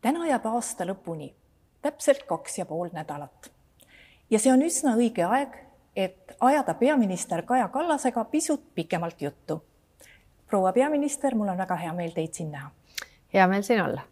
täna 0.00 0.26
jääb 0.26 0.46
aasta 0.46 0.84
lõpuni 0.84 1.34
täpselt 1.82 2.22
kaks 2.26 2.58
ja 2.58 2.66
pool 2.66 2.88
nädalat. 2.92 3.52
ja 4.30 4.38
see 4.38 4.52
on 4.52 4.62
üsna 4.62 4.96
õige 4.96 5.24
aeg, 5.24 5.54
et 5.96 6.36
ajada 6.40 6.74
peaminister 6.74 7.42
Kaja 7.42 7.68
Kallasega 7.68 8.24
pisut 8.24 8.74
pikemalt 8.74 9.22
juttu. 9.22 9.64
proua 10.46 10.72
peaminister, 10.72 11.34
mul 11.34 11.48
on 11.48 11.58
väga 11.58 11.76
hea 11.76 11.92
meel 11.92 12.10
teid 12.10 12.34
siin 12.34 12.50
näha. 12.50 12.70
hea 13.34 13.46
meel 13.46 13.62
siin 13.62 13.82
olla. 13.82 14.02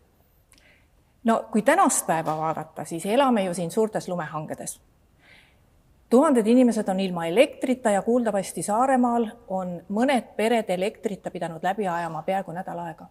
no 1.25 1.45
kui 1.53 1.63
tänast 1.63 2.07
päeva 2.07 2.37
vaadata, 2.37 2.85
siis 2.85 3.07
elame 3.07 3.45
ju 3.45 3.55
siin 3.55 3.71
suurtes 3.71 4.09
lumehangedes 4.09 4.81
tuhanded 6.11 6.47
inimesed 6.47 6.89
on 6.89 7.01
ilma 7.01 7.27
elektrita 7.27 7.91
ja 7.91 8.03
kuuldavasti 8.03 8.63
Saaremaal 8.63 9.29
on 9.49 9.81
mõned 9.89 10.37
pered 10.37 10.71
elektrita 10.71 11.31
pidanud 11.31 11.63
läbi 11.63 11.89
ajama 11.89 12.23
peaaegu 12.23 12.53
nädal 12.53 12.79
aega. 12.79 13.07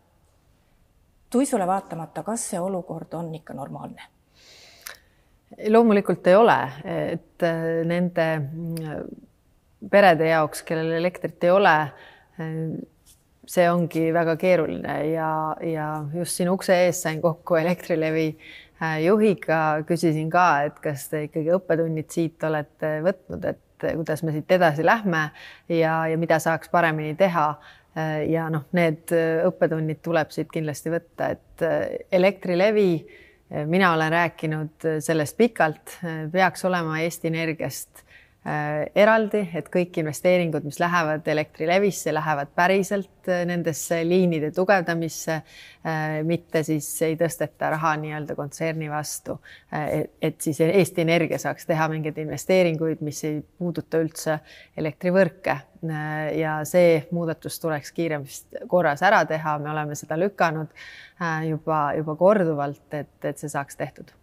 Tuisule 1.34 1.68
vaatamata, 1.68 2.24
kas 2.24 2.50
see 2.54 2.60
olukord 2.62 3.14
on 3.20 3.34
ikka 3.36 3.58
normaalne? 3.58 4.14
loomulikult 5.70 6.28
ei 6.28 6.36
ole, 6.36 6.58
et 6.86 7.44
äh, 7.46 7.62
nende 7.86 8.26
äh, 8.34 8.98
perede 9.92 10.30
jaoks, 10.32 10.64
kellel 10.68 10.96
elektrit 10.98 11.44
ei 11.44 11.52
ole, 11.54 11.76
äh, 12.40 12.58
see 13.54 13.66
ongi 13.70 14.08
väga 14.16 14.38
keeruline 14.40 14.98
ja, 15.12 15.30
ja 15.68 15.88
just 16.16 16.40
siin 16.40 16.52
ukse 16.54 16.78
ees 16.86 17.02
sain 17.04 17.22
kokku 17.22 17.58
Elektrilevi 17.60 18.30
juhiga, 19.04 19.84
küsisin 19.88 20.30
ka, 20.32 20.46
et 20.68 20.80
kas 20.84 21.06
te 21.12 21.26
ikkagi 21.28 21.52
õppetunnid 21.56 22.08
siit 22.12 22.44
olete 22.48 22.98
võtnud, 23.04 23.46
et 23.52 23.86
kuidas 23.86 24.24
me 24.24 24.32
siit 24.32 24.52
edasi 24.52 24.84
lähme 24.84 25.26
ja, 25.72 26.06
ja 26.08 26.18
mida 26.20 26.40
saaks 26.40 26.72
paremini 26.72 27.16
teha. 27.20 27.46
Ja 28.28 28.48
noh, 28.50 28.64
need 28.74 29.12
õppetunnid 29.46 30.00
tuleb 30.02 30.32
siit 30.34 30.50
kindlasti 30.50 30.90
võtta, 30.90 31.28
et 31.36 31.66
Elektrilevi 32.12 32.88
mina 33.70 33.92
olen 33.94 34.10
rääkinud 34.12 34.88
sellest 35.06 35.38
pikalt, 35.38 36.00
peaks 36.34 36.66
olema 36.66 36.98
Eesti 37.04 37.30
Energiast 37.30 38.02
Äh, 38.02 38.13
eraldi, 38.44 39.40
et 39.56 39.70
kõik 39.72 39.96
investeeringud, 40.02 40.66
mis 40.68 40.80
lähevad 40.82 41.28
Elektrilevisse, 41.32 42.12
lähevad 42.14 42.50
päriselt 42.56 43.30
äh, 43.32 43.46
nendesse 43.48 44.02
liinide 44.04 44.50
tugevdamisse, 44.52 45.38
äh, 45.88 46.16
mitte 46.28 46.64
siis 46.68 46.90
ei 47.08 47.16
tõsteta 47.20 47.70
raha 47.72 47.94
nii-öelda 48.02 48.36
kontserni 48.36 48.90
vastu. 48.92 49.38
et 50.22 50.42
siis 50.42 50.60
Eesti 50.62 51.02
Energia 51.02 51.40
saaks 51.40 51.66
teha 51.66 51.88
mingeid 51.90 52.18
investeeringuid, 52.20 53.02
mis 53.02 53.24
ei 53.24 53.40
puuduta 53.58 54.02
üldse 54.04 54.40
elektrivõrke. 54.78 55.58
ja 56.36 56.60
see 56.64 57.08
muudatus 57.12 57.60
tuleks 57.60 57.92
kiiremas 57.92 58.46
korras 58.68 59.02
ära 59.04 59.26
teha, 59.26 59.58
me 59.60 59.72
oleme 59.72 59.96
seda 60.00 60.16
lükanud 60.20 60.68
juba, 61.48 61.94
juba 61.98 62.16
korduvalt, 62.16 62.94
et, 62.94 63.18
et 63.24 63.38
see 63.38 63.52
saaks 63.52 63.76
tehtud 63.76 64.14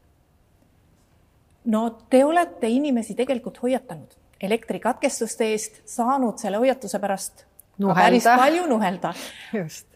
no 1.64 1.91
te 2.11 2.25
olete 2.25 2.69
inimesi 2.69 3.14
tegelikult 3.14 3.62
hoiatanud 3.62 4.16
elektrikatkestuste 4.41 5.50
eest, 5.53 5.80
saanud 5.84 6.39
selle 6.41 6.61
hoiatuse 6.62 6.98
pärast 6.98 7.44
nuhelda. 7.78 8.05
päris 8.05 8.25
palju 8.25 8.67
nuhelda. 8.67 9.12
just. 9.61 9.86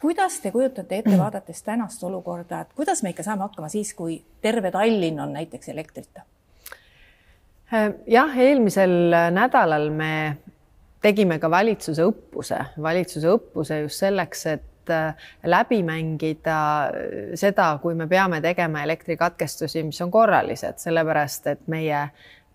kuidas 0.00 0.40
te 0.40 0.50
kujutate 0.50 0.98
ette, 0.98 1.18
vaadates 1.24 1.62
tänast 1.62 2.02
olukorda, 2.04 2.60
et 2.60 2.72
kuidas 2.76 3.02
me 3.02 3.14
ikka 3.14 3.22
saame 3.26 3.46
hakkama 3.46 3.70
siis, 3.72 3.94
kui 3.94 4.22
terve 4.42 4.70
Tallinn 4.70 5.20
on 5.20 5.32
näiteks 5.38 5.68
elektrita? 5.68 6.26
Äh, 7.72 7.92
jah, 8.06 8.34
eelmisel 8.38 9.14
nädalal 9.30 9.90
me 9.90 10.12
tegime 11.02 11.38
ka 11.38 11.50
valitsuse 11.50 12.04
õppuse, 12.06 12.58
valitsuse 12.82 13.30
õppuse 13.30 13.80
just 13.86 14.02
selleks, 14.02 14.46
et 14.46 14.62
Äh, 14.62 14.71
läbi 15.44 15.82
mängida 15.86 16.58
seda, 17.38 17.78
kui 17.82 17.94
me 17.94 18.06
peame 18.10 18.40
tegema 18.44 18.82
elektrikatkestusi, 18.86 19.82
mis 19.86 20.00
on 20.02 20.10
korralised, 20.10 20.80
sellepärast 20.82 21.46
et 21.54 21.66
meie 21.72 22.06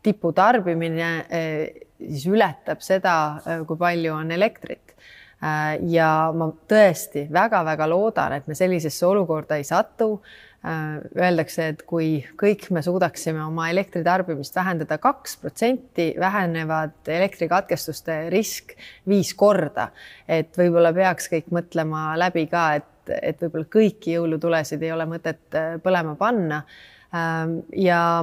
tiputarbimine 0.04 1.12
äh, 1.28 1.86
siis 1.98 2.28
ületab 2.32 2.84
seda, 2.86 3.16
äh, 3.46 3.64
kui 3.68 3.78
palju 3.78 4.14
on 4.14 4.32
elektrit. 4.32 4.84
ja 5.86 6.32
ma 6.34 6.48
tõesti 6.50 7.28
väga-väga 7.30 7.86
loodan, 7.86 8.34
et 8.34 8.48
me 8.50 8.56
sellisesse 8.58 9.06
olukorda 9.06 9.60
ei 9.62 9.68
satu 9.70 10.16
Äh, 10.18 10.47
öeldakse, 10.68 11.70
et 11.74 11.84
kui 11.88 12.10
kõik 12.40 12.68
me 12.76 12.82
suudaksime 12.86 13.44
oma 13.46 13.70
elektritarbimist 13.72 14.56
vähendada 14.56 14.98
kaks 15.02 15.38
protsenti, 15.42 16.10
vähenevad 16.20 17.08
elektrikatkestuste 17.14 18.20
risk 18.34 18.76
viis 19.08 19.34
korda. 19.38 19.90
et 20.28 20.58
võib-olla 20.58 20.94
peaks 20.94 21.30
kõik 21.32 21.50
mõtlema 21.52 22.18
läbi 22.20 22.48
ka, 22.52 22.68
et, 22.82 23.16
et 23.22 23.42
võib-olla 23.42 23.72
kõiki 23.78 24.18
jõulutulesid 24.18 24.84
ei 24.84 24.92
ole 24.92 25.08
mõtet 25.10 25.56
äh, 25.56 25.76
põlema 25.84 26.16
panna 26.20 26.64
Ähm, 27.16 27.60
ja 27.72 28.20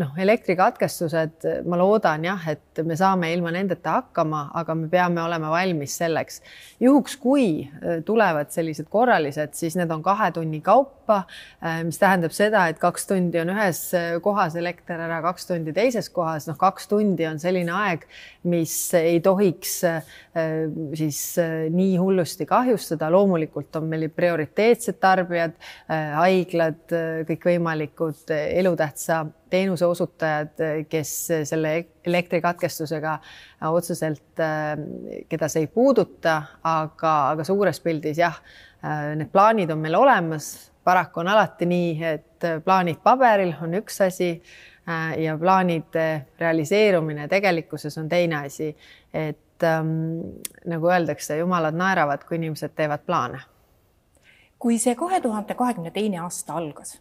noh, 0.00 0.12
elektrikatkestused, 0.16 1.44
ma 1.68 1.76
loodan 1.76 2.22
jah, 2.24 2.46
et 2.48 2.80
me 2.86 2.96
saame 2.96 3.28
ilma 3.34 3.50
nendeta 3.52 3.98
hakkama, 3.98 4.46
aga 4.56 4.76
me 4.78 4.88
peame 4.88 5.20
olema 5.20 5.50
valmis 5.52 5.98
selleks. 6.00 6.40
juhuks, 6.80 7.18
kui 7.20 7.66
äh, 7.66 8.00
tulevad 8.04 8.48
sellised 8.54 8.88
korralised, 8.88 9.52
siis 9.52 9.76
need 9.76 9.92
on 9.92 10.00
kahe 10.02 10.30
tunni 10.32 10.62
kaupa, 10.64 11.03
äh, 11.12 11.82
mis 11.86 11.98
tähendab 12.00 12.34
seda, 12.34 12.66
et 12.70 12.80
kaks 12.82 13.08
tundi 13.10 13.40
on 13.42 13.52
ühes 13.54 13.80
äh, 13.96 14.08
kohas 14.24 14.56
elekter 14.60 15.00
ära, 15.06 15.20
kaks 15.24 15.48
tundi 15.50 15.74
teises 15.76 16.10
kohas, 16.14 16.48
noh, 16.50 16.58
kaks 16.60 16.88
tundi 16.90 17.26
on 17.28 17.40
selline 17.42 17.74
aeg, 17.74 18.06
mis 18.50 18.74
ei 18.98 19.20
tohiks 19.24 19.78
siis 20.34 21.18
nii 21.72 21.94
hullusti 21.96 22.44
kahjustada. 22.46 23.08
loomulikult 23.12 23.76
on 23.78 23.86
meil 23.88 24.08
prioriteetsed 24.12 24.98
tarbijad, 25.00 25.54
haiglad, 25.88 26.92
kõikvõimalikud 27.28 28.34
elutähtsa 28.34 29.22
teenuse 29.54 29.86
osutajad, 29.86 30.60
kes 30.90 31.14
selle 31.48 31.74
elektrikatkestusega 32.04 33.16
otseselt, 33.70 34.42
keda 35.28 35.48
see 35.50 35.64
ei 35.64 35.70
puuduta, 35.72 36.40
aga, 36.66 37.14
aga 37.34 37.46
suures 37.46 37.80
pildis 37.84 38.20
jah, 38.20 38.38
need 39.16 39.30
plaanid 39.32 39.72
on 39.74 39.82
meil 39.84 39.98
olemas. 40.00 40.52
Paraku 40.84 41.20
on 41.20 41.28
alati 41.28 41.66
nii, 41.66 42.04
et 42.04 42.48
plaanid 42.64 43.00
paberil 43.02 43.54
on 43.62 43.74
üks 43.80 44.00
asi 44.04 44.30
ja 45.16 45.38
plaanide 45.40 46.26
realiseerumine 46.40 47.28
tegelikkuses 47.28 47.98
on 47.98 48.08
teine 48.08 48.36
asi. 48.46 48.76
et 49.14 49.62
ähm, 49.62 49.88
nagu 50.66 50.90
öeldakse, 50.90 51.38
jumalad 51.38 51.74
naeravad, 51.74 52.24
kui 52.28 52.36
inimesed 52.36 52.74
teevad 52.76 53.06
plaane. 53.06 53.40
kui 54.58 54.78
see 54.78 54.94
kahe 54.94 55.20
tuhande 55.20 55.54
kahekümne 55.54 55.90
teine 55.90 56.18
aasta 56.18 56.54
algas 56.54 56.98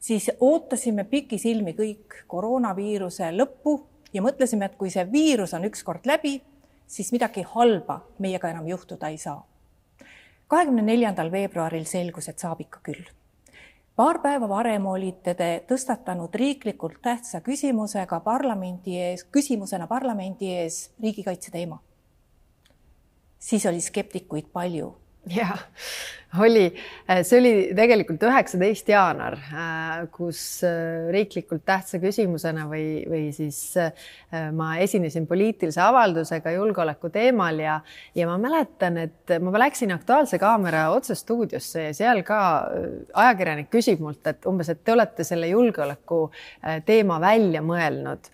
siis 0.00 0.30
ootasime 0.40 1.04
pikisilmi 1.04 1.72
kõik 1.72 2.22
koroonaviiruse 2.26 3.30
lõppu 3.34 3.78
ja 4.12 4.22
mõtlesime, 4.22 4.68
et 4.68 4.76
kui 4.78 4.90
see 4.90 5.04
viirus 5.12 5.54
on 5.54 5.66
ükskord 5.68 6.06
läbi, 6.06 6.38
siis 6.86 7.12
midagi 7.12 7.44
halba 7.54 8.00
meiega 8.18 8.50
enam 8.52 8.68
juhtuda 8.68 9.10
ei 9.12 9.18
saa. 9.18 9.40
Kahekümne 10.48 10.82
neljandal 10.82 11.30
veebruaril 11.32 11.84
selgus, 11.84 12.28
et 12.28 12.38
saab 12.38 12.60
ikka 12.60 12.80
küll. 12.82 13.04
paar 13.96 14.20
päeva 14.22 14.48
varem 14.48 14.86
olite 14.86 15.34
te 15.34 15.64
tõstatanud 15.68 16.34
riiklikult 16.34 17.00
tähtsa 17.02 17.40
küsimusega 17.40 18.20
parlamendi 18.20 18.96
ees, 18.96 19.24
küsimusena 19.24 19.86
parlamendi 19.86 20.52
ees 20.54 20.90
riigikaitse 21.02 21.50
teema. 21.50 21.78
siis 23.38 23.66
oli 23.66 23.80
skeptikuid 23.80 24.52
palju 24.52 24.94
ja 25.36 25.52
oli, 26.36 26.64
see 27.24 27.38
oli 27.40 27.52
tegelikult 27.76 28.22
üheksateist 28.28 28.90
jaanuar, 28.92 29.36
äh, 29.48 29.92
kus 30.12 30.40
äh, 30.66 31.08
riiklikult 31.14 31.64
tähtsa 31.66 32.00
küsimusena 32.02 32.66
või, 32.68 33.00
või 33.08 33.22
siis 33.32 33.60
äh, 33.80 34.10
ma 34.54 34.74
esinesin 34.82 35.26
poliitilise 35.28 35.80
avaldusega 35.82 36.52
julgeoleku 36.52 37.08
teemal 37.14 37.62
ja, 37.64 37.78
ja 38.14 38.28
ma 38.28 38.36
mäletan, 38.42 39.00
et 39.06 39.38
ma 39.40 39.64
läksin 39.64 39.94
Aktuaalse 39.96 40.40
Kaamera 40.42 40.88
otsestuudiosse 40.96 41.88
ja 41.88 41.96
seal 41.96 42.20
ka 42.28 42.40
ajakirjanik 43.14 43.72
küsib 43.72 44.04
mult, 44.04 44.20
et 44.28 44.44
umbes, 44.50 44.68
et 44.74 44.84
te 44.84 44.92
olete 44.92 45.24
selle 45.24 45.48
julgeoleku 45.48 46.26
teema 46.84 47.16
välja 47.24 47.64
mõelnud 47.64 48.28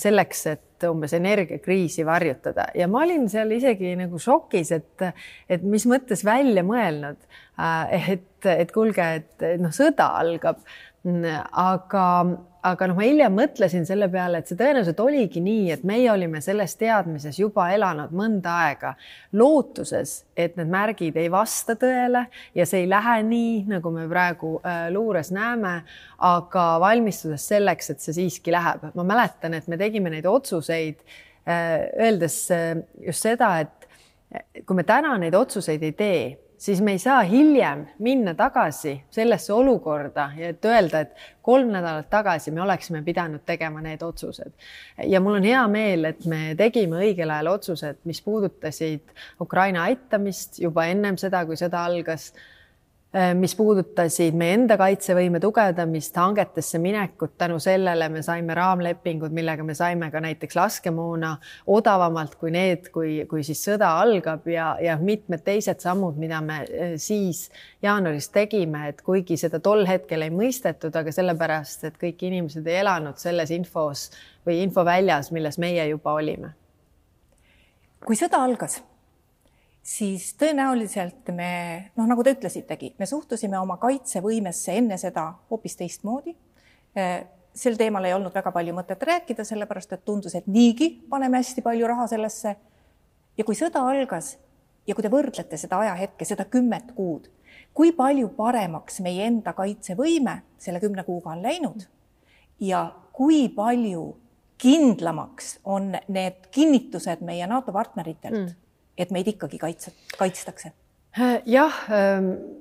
selleks, 0.00 0.46
et 0.50 0.86
umbes 0.88 1.12
energiakriisi 1.16 2.04
varjutada. 2.06 2.70
Ja 2.74 2.88
ma 2.88 3.04
olin 3.04 3.28
seal 3.30 3.52
isegi 3.56 3.92
nagu 3.98 4.18
šokis, 4.20 4.72
et, 4.76 5.06
et 5.50 5.64
mis 5.66 5.84
mõttes 5.90 6.24
välja 6.26 6.64
mõelnud, 6.66 7.20
äh, 7.60 8.10
et, 8.14 8.48
et 8.48 8.72
kuulge, 8.74 9.06
et 9.20 9.46
noh, 9.60 9.72
sõda 9.74 10.10
algab 10.20 10.62
aga, 11.04 12.04
aga 12.60 12.88
noh, 12.90 12.96
ma 12.98 13.04
hiljem 13.06 13.32
mõtlesin 13.32 13.86
selle 13.88 14.10
peale, 14.12 14.40
et 14.40 14.50
see 14.50 14.58
tõenäoliselt 14.58 15.00
oligi 15.00 15.40
nii, 15.40 15.70
et 15.72 15.84
meie 15.88 16.10
olime 16.12 16.42
selles 16.44 16.74
teadmises 16.76 17.38
juba 17.40 17.70
elanud 17.72 18.12
mõnda 18.12 18.56
aega, 18.66 18.92
lootuses, 19.32 20.26
et 20.36 20.58
need 20.60 20.68
märgid 20.72 21.16
ei 21.16 21.30
vasta 21.32 21.76
tõele 21.80 22.26
ja 22.56 22.66
see 22.68 22.84
ei 22.84 22.90
lähe 22.90 23.16
nii, 23.30 23.54
nagu 23.70 23.94
me 23.94 24.04
praegu 24.10 24.58
äh, 24.60 24.90
luures 24.92 25.32
näeme, 25.32 25.80
aga 26.18 26.66
valmistudes 26.82 27.48
selleks, 27.48 27.94
et 27.94 28.04
see 28.04 28.18
siiski 28.20 28.52
läheb. 28.52 28.90
ma 28.94 29.06
mäletan, 29.14 29.56
et 29.56 29.68
me 29.68 29.80
tegime 29.80 30.12
neid 30.12 30.28
otsuseid 30.28 31.00
äh, 31.00 31.88
öeldes 31.96 32.42
äh, 32.52 32.76
just 33.06 33.24
seda, 33.24 33.56
et 33.64 34.64
kui 34.66 34.76
me 34.76 34.84
täna 34.86 35.16
neid 35.18 35.34
otsuseid 35.34 35.82
ei 35.82 35.96
tee 35.96 36.22
siis 36.60 36.80
me 36.84 36.92
ei 36.92 36.98
saa 36.98 37.22
hiljem 37.24 37.86
minna 37.98 38.34
tagasi 38.36 38.92
sellesse 39.10 39.52
olukorda 39.52 40.28
et 40.38 40.64
öelda, 40.64 41.00
et 41.00 41.16
kolm 41.42 41.72
nädalat 41.72 42.10
tagasi 42.10 42.52
me 42.52 42.62
oleksime 42.62 43.02
pidanud 43.02 43.44
tegema 43.46 43.80
need 43.80 44.02
otsused. 44.02 44.52
ja 45.06 45.20
mul 45.20 45.40
on 45.40 45.48
hea 45.48 45.66
meel, 45.68 46.04
et 46.04 46.24
me 46.26 46.54
tegime 46.56 47.00
õigel 47.00 47.32
ajal 47.32 47.52
otsused, 47.54 48.02
mis 48.04 48.20
puudutasid 48.22 49.14
Ukraina 49.40 49.88
aitamist 49.88 50.60
juba 50.60 50.86
ennem 50.92 51.16
seda, 51.16 51.44
kui 51.46 51.56
sõda 51.56 51.84
algas 51.88 52.32
mis 53.34 53.56
puudutasid 53.58 54.36
meie 54.38 54.54
enda 54.54 54.76
kaitsevõime 54.78 55.40
tugevdamist, 55.42 56.14
hangetesse 56.14 56.78
minekut, 56.78 57.32
tänu 57.38 57.56
sellele 57.58 58.06
me 58.08 58.22
saime 58.22 58.54
raamlepingud, 58.54 59.32
millega 59.34 59.64
me 59.66 59.74
saime 59.74 60.12
ka 60.12 60.20
näiteks 60.22 60.54
laskemoona 60.54 61.32
odavamalt 61.66 62.36
kui 62.38 62.52
need, 62.54 62.86
kui, 62.94 63.16
kui 63.30 63.42
siis 63.46 63.64
sõda 63.66 63.88
algab 63.98 64.46
ja, 64.50 64.76
ja 64.78 64.94
mitmed 65.00 65.42
teised 65.42 65.82
sammud, 65.82 66.20
mida 66.22 66.38
me 66.44 66.60
äh, 66.62 66.92
siis 67.02 67.48
jaanuaris 67.82 68.30
tegime, 68.30 68.84
et 68.92 69.02
kuigi 69.02 69.38
seda 69.40 69.58
tol 69.58 69.82
hetkel 69.90 70.22
ei 70.28 70.30
mõistetud, 70.34 70.94
aga 70.94 71.10
sellepärast, 71.14 71.88
et 71.90 71.98
kõik 71.98 72.22
inimesed 72.30 72.68
ei 72.70 72.78
elanud 72.84 73.18
selles 73.18 73.50
infos 73.56 74.06
või 74.46 74.60
infoväljas, 74.68 75.32
milles 75.34 75.58
meie 75.58 75.88
juba 75.90 76.14
olime. 76.14 76.54
kui 78.06 78.16
sõda 78.16 78.38
algas 78.46 78.78
siis 79.82 80.34
tõenäoliselt 80.38 81.30
me, 81.34 81.50
noh, 81.96 82.08
nagu 82.08 82.24
te 82.24 82.34
ütlesitegi, 82.36 82.94
me 82.98 83.08
suhtusime 83.08 83.58
oma 83.58 83.78
kaitsevõimesse 83.80 84.76
enne 84.78 84.98
seda 85.00 85.26
hoopis 85.50 85.76
teistmoodi. 85.80 86.34
Äh, 86.98 87.24
sel 87.54 87.78
teemal 87.80 88.06
ei 88.06 88.14
olnud 88.14 88.34
väga 88.34 88.52
palju 88.54 88.74
mõtet 88.76 89.02
rääkida, 89.06 89.44
sellepärast 89.46 89.96
et 89.96 90.04
tundus, 90.04 90.36
et 90.38 90.46
niigi 90.46 90.92
paneme 91.10 91.40
hästi 91.40 91.64
palju 91.66 91.88
raha 91.90 92.06
sellesse. 92.10 92.56
ja 93.38 93.44
kui 93.44 93.54
sõda 93.56 93.80
algas 93.88 94.36
ja 94.86 94.94
kui 94.94 95.02
te 95.02 95.10
võrdlete 95.10 95.56
seda 95.56 95.78
ajahetke, 95.80 96.24
seda 96.24 96.44
kümmet 96.44 96.92
kuud, 96.94 97.30
kui 97.74 97.92
palju 97.96 98.28
paremaks 98.36 99.00
meie 99.00 99.26
enda 99.26 99.52
kaitsevõime 99.56 100.42
selle 100.58 100.80
kümne 100.80 101.04
kuuga 101.04 101.30
on 101.30 101.42
läinud 101.42 101.86
ja 102.60 102.90
kui 103.12 103.48
palju 103.48 104.16
kindlamaks 104.60 105.60
on 105.64 105.94
need 106.08 106.50
kinnitused 106.52 107.22
meie 107.24 107.46
NATO 107.46 107.72
partneritelt 107.72 108.36
mm 108.36 108.69
et 109.00 109.10
meid 109.14 109.28
ikkagi 109.32 109.58
kaitse, 109.58 109.92
kaitstakse? 110.18 110.72
jah 111.46 111.74
ähm 111.90 112.59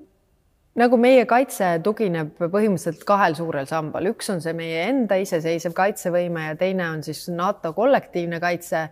nagu 0.80 0.98
meie 1.00 1.26
kaitse 1.28 1.74
tugineb 1.84 2.38
põhimõtteliselt 2.40 3.04
kahel 3.08 3.36
suurel 3.36 3.68
sambal, 3.68 4.06
üks 4.14 4.30
on 4.32 4.40
see 4.44 4.54
meie 4.56 4.86
enda 4.88 5.18
iseseisev 5.20 5.74
kaitsevõime 5.76 6.46
ja 6.46 6.58
teine 6.60 6.86
on 6.94 7.02
siis 7.04 7.26
NATO 7.34 7.74
kollektiivne 7.76 8.40
kaitse. 8.40 8.88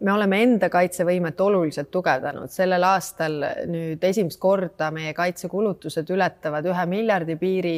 me 0.00 0.12
oleme 0.12 0.42
enda 0.42 0.68
kaitsevõimet 0.68 1.40
oluliselt 1.40 1.90
tugevdanud, 1.90 2.50
sellel 2.52 2.84
aastal 2.84 3.38
nüüd 3.70 4.02
esimest 4.04 4.40
korda 4.40 4.90
meie 4.92 5.14
kaitsekulutused 5.16 6.10
ületavad 6.10 6.66
ühe 6.68 6.86
miljardi 6.86 7.36
piiri. 7.40 7.76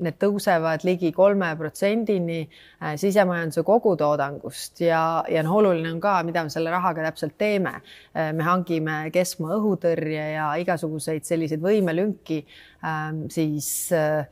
Need 0.00 0.16
tõusevad 0.16 0.86
ligi 0.88 1.10
kolme 1.12 1.50
protsendini 1.58 2.38
äh, 2.46 2.94
sisemajanduse 2.96 3.62
kogutoodangust 3.62 4.80
ja, 4.80 5.22
ja 5.28 5.42
noh, 5.44 5.58
oluline 5.60 5.92
on 5.92 6.00
ka, 6.00 6.22
mida 6.24 6.46
me 6.46 6.50
selle 6.50 6.72
rahaga 6.72 7.04
täpselt 7.10 7.36
teeme. 7.36 7.74
Äh, 8.16 8.32
me 8.32 8.46
hangime 8.46 9.10
keskmaa 9.12 9.58
õhutõrje 9.58 10.30
ja 10.38 10.48
igasuguseid 10.62 11.28
selliseid 11.28 11.60
võimelünki 11.60 12.35
äkki 12.36 12.46
ähm, 12.84 13.28
siis 13.30 13.92
äh, 13.92 14.26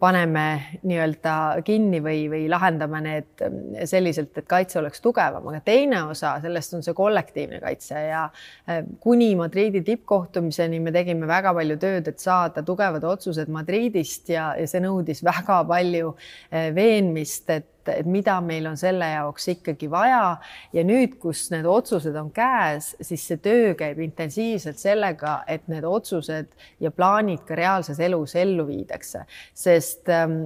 paneme 0.00 0.78
nii-öelda 0.82 1.62
kinni 1.64 2.00
või, 2.02 2.26
või 2.30 2.46
lahendame 2.48 3.00
need 3.04 3.42
ähm, 3.44 3.58
selliselt, 3.84 4.36
et 4.38 4.46
kaitse 4.48 4.80
oleks 4.80 5.00
tugevam, 5.04 5.46
aga 5.50 5.60
teine 5.64 6.02
osa 6.10 6.36
sellest 6.42 6.74
on 6.74 6.82
see 6.82 6.96
kollektiivne 6.96 7.60
kaitse 7.60 8.00
ja 8.08 8.24
äh, 8.68 8.82
kuni 9.00 9.34
Madriidi 9.36 9.82
tippkohtumiseni 9.86 10.80
me 10.80 10.92
tegime 10.94 11.28
väga 11.28 11.54
palju 11.54 11.78
tööd, 11.82 12.08
et 12.08 12.20
saada 12.22 12.64
tugevad 12.66 13.04
otsused 13.04 13.52
Madriidist 13.52 14.32
ja, 14.32 14.54
ja 14.58 14.66
see 14.66 14.82
nõudis 14.84 15.22
väga 15.24 15.62
palju 15.68 16.14
äh, 16.50 16.72
veenmist, 16.74 17.50
et 17.50 17.72
et, 17.86 18.02
et 18.02 18.10
mida 18.10 18.36
meil 18.44 18.66
on 18.70 18.76
selle 18.80 19.08
jaoks 19.12 19.48
ikkagi 19.54 19.88
vaja. 19.90 20.36
Ja 20.74 20.84
nüüd, 20.86 21.16
kus 21.22 21.46
need 21.54 21.66
otsused 21.70 22.16
on 22.18 22.30
käes, 22.34 22.94
siis 23.00 23.24
see 23.30 23.40
töö 23.42 23.74
käib 23.78 24.00
intensiivselt 24.04 24.80
sellega, 24.82 25.38
et 25.48 25.66
need 25.72 25.86
otsused 25.86 26.52
ja 26.82 26.92
plaanid 26.94 27.44
ka 27.48 27.58
reaalses 27.58 28.00
elus 28.02 28.36
ellu 28.38 28.66
viidakse, 28.68 29.24
sest 29.54 30.10
ähm, 30.12 30.42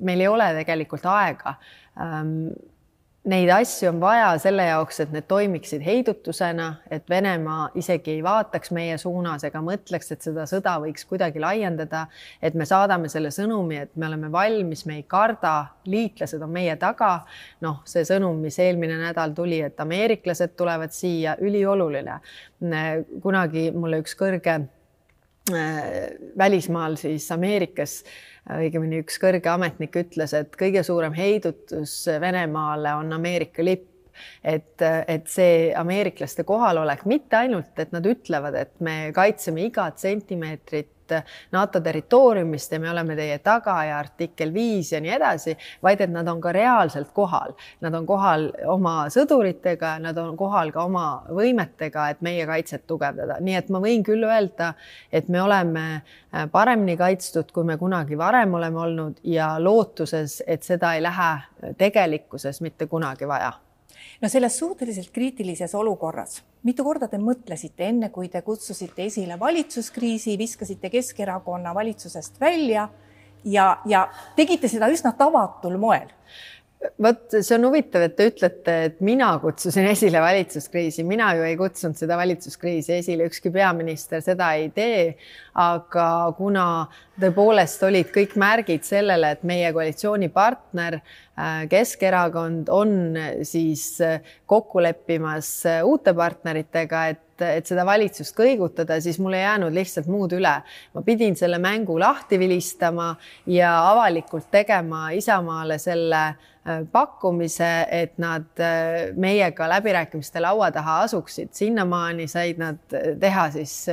meil 0.00 0.24
ei 0.24 0.30
ole 0.30 0.50
tegelikult 0.60 1.06
aega. 1.10 1.56
Ähm, 2.00 2.50
Neid 3.28 3.50
asju 3.52 3.90
on 3.90 3.98
vaja 4.00 4.30
selle 4.40 4.64
jaoks, 4.64 5.02
et 5.02 5.10
need 5.12 5.26
toimiksid 5.28 5.82
heidutusena, 5.84 6.70
et 6.88 7.04
Venemaa 7.12 7.66
isegi 7.76 8.14
ei 8.14 8.22
vaataks 8.24 8.72
meie 8.72 8.94
suunas 8.98 9.44
ega 9.44 9.60
mõtleks, 9.60 10.08
et 10.14 10.24
seda 10.24 10.46
sõda 10.48 10.78
võiks 10.80 11.04
kuidagi 11.04 11.42
laiendada. 11.42 12.06
et 12.40 12.54
me 12.54 12.64
saadame 12.64 13.12
selle 13.12 13.28
sõnumi, 13.28 13.82
et 13.82 13.92
me 13.96 14.08
oleme 14.08 14.32
valmis, 14.32 14.86
me 14.86 14.96
ei 14.96 15.02
karda, 15.02 15.66
liitlased 15.84 16.40
on 16.40 16.50
meie 16.50 16.76
taga. 16.80 17.26
noh, 17.60 17.82
see 17.84 18.08
sõnum, 18.08 18.40
mis 18.40 18.58
eelmine 18.58 18.96
nädal 19.04 19.36
tuli, 19.36 19.60
et 19.60 19.80
ameeriklased 19.80 20.56
tulevad 20.56 20.90
siia, 20.90 21.36
ülioluline. 21.40 22.20
kunagi 23.22 23.70
mulle 23.70 24.00
üks 24.00 24.16
kõrge 24.16 24.62
Äh, 25.54 26.10
välismaal 26.38 26.96
siis 26.96 27.32
Ameerikas 27.32 28.04
õigemini 28.58 29.02
üks 29.04 29.18
kõrge 29.22 29.50
ametnik 29.52 29.96
ütles, 30.02 30.34
et 30.36 30.56
kõige 30.58 30.82
suurem 30.86 31.14
heidutus 31.16 31.94
Venemaale 32.20 32.96
on 32.98 33.12
Ameerika 33.16 33.64
lipp 33.64 33.86
et, 34.44 34.82
et 34.82 35.28
see 35.30 35.70
ameeriklaste 35.76 36.44
kohalolek 36.48 37.04
mitte 37.10 37.36
ainult, 37.42 37.74
et 37.78 37.92
nad 37.92 38.06
ütlevad, 38.06 38.56
et 38.56 38.72
me 38.80 38.96
kaitseme 39.16 39.66
igat 39.68 39.98
sentimeetrit 40.02 40.96
NATO 41.52 41.80
territooriumist 41.80 42.72
ja 42.72 42.80
me 42.80 42.90
oleme 42.90 43.16
teie 43.16 43.38
taga 43.38 43.76
ja 43.84 43.98
artikkel 43.98 44.52
viis 44.54 44.92
ja 44.92 45.00
nii 45.02 45.12
edasi, 45.16 45.56
vaid 45.82 46.00
et 46.04 46.12
nad 46.12 46.28
on 46.28 46.40
ka 46.40 46.52
reaalselt 46.54 47.12
kohal. 47.14 47.54
Nad 47.80 47.94
on 47.94 48.06
kohal 48.06 48.48
oma 48.70 48.94
sõduritega, 49.12 49.96
nad 50.02 50.18
on 50.18 50.36
kohal 50.38 50.72
ka 50.74 50.84
oma 50.86 51.06
võimetega, 51.30 52.08
et 52.10 52.22
meie 52.26 52.46
kaitset 52.46 52.86
tugevdada, 52.90 53.40
nii 53.40 53.56
et 53.58 53.72
ma 53.72 53.82
võin 53.82 54.04
küll 54.06 54.26
öelda, 54.26 54.72
et 55.12 55.28
me 55.28 55.42
oleme 55.42 55.86
äh, 55.94 56.46
paremini 56.52 56.96
kaitstud, 57.00 57.50
kui 57.54 57.66
me 57.66 57.78
kunagi 57.80 58.18
varem 58.18 58.54
oleme 58.54 58.84
olnud 58.86 59.24
ja 59.24 59.54
lootuses, 59.58 60.40
et 60.46 60.62
seda 60.66 60.94
ei 60.94 61.02
lähe 61.02 61.74
tegelikkuses 61.78 62.60
mitte 62.64 62.86
kunagi 62.86 63.28
vaja 63.28 63.52
no 64.20 64.28
selles 64.28 64.58
suhteliselt 64.58 65.10
kriitilises 65.12 65.74
olukorras, 65.74 66.42
mitu 66.62 66.84
korda 66.84 67.08
te 67.08 67.18
mõtlesite, 67.18 67.88
enne 67.88 68.10
kui 68.12 68.28
te 68.28 68.42
kutsusite 68.42 69.06
esile 69.08 69.38
valitsuskriisi, 69.40 70.38
viskasite 70.38 70.90
Keskerakonna 70.90 71.74
valitsusest 71.74 72.40
välja 72.40 72.88
ja, 73.44 73.80
ja 73.86 74.06
tegite 74.36 74.68
seda 74.68 74.90
üsna 74.92 75.14
tavatul 75.16 75.78
moel? 75.80 76.08
Vot 76.80 77.36
see 77.40 77.56
on 77.56 77.66
huvitav, 77.68 78.04
et 78.06 78.14
te 78.16 78.26
ütlete, 78.30 78.74
et 78.88 79.00
mina 79.04 79.28
kutsusin 79.42 79.88
esile 79.90 80.20
valitsuskriisi, 80.22 81.04
mina 81.04 81.30
ju 81.36 81.44
ei 81.44 81.56
kutsunud 81.60 81.98
seda 81.98 82.16
valitsuskriisi 82.20 82.94
esile, 82.96 83.26
ükski 83.28 83.52
peaminister 83.52 84.24
seda 84.24 84.52
ei 84.56 84.70
tee. 84.74 85.16
aga 85.60 86.32
kuna 86.38 86.64
tõepoolest 87.20 87.82
olid 87.84 88.12
kõik 88.14 88.36
märgid 88.38 88.84
sellele, 88.86 89.32
et 89.34 89.42
meie 89.44 89.72
koalitsioonipartner 89.74 91.00
äh, 91.00 91.64
Keskerakond 91.68 92.70
on 92.72 93.18
siis 93.42 93.98
äh, 94.00 94.22
kokku 94.46 94.80
leppimas 94.80 95.50
äh, 95.66 95.82
uute 95.84 96.14
partneritega, 96.14 97.08
et 97.08 97.26
et 97.40 97.64
seda 97.64 97.86
valitsust 97.88 98.34
kõigutada, 98.36 98.98
siis 99.00 99.16
mul 99.16 99.32
ei 99.32 99.46
jäänud 99.46 99.72
lihtsalt 99.72 100.10
muud 100.12 100.34
üle. 100.36 100.52
ma 100.92 101.02
pidin 101.02 101.32
selle 101.36 101.56
mängu 101.56 101.96
lahti 101.96 102.36
vilistama 102.38 103.14
ja 103.48 103.70
avalikult 103.94 104.50
tegema 104.52 105.06
Isamaale 105.16 105.78
selle 105.80 106.20
Äh, 106.59 106.59
pakkumise, 106.92 107.68
et 107.88 108.18
nad 108.20 108.60
äh, 108.60 109.14
meiega 109.16 109.64
läbirääkimiste 109.68 110.42
laua 110.44 110.70
taha 110.70 110.98
asuksid. 111.06 111.48
sinnamaani 111.56 112.26
said 112.28 112.58
nad 112.60 112.94
äh, 112.94 113.14
teha 113.20 113.46
siis 113.50 113.88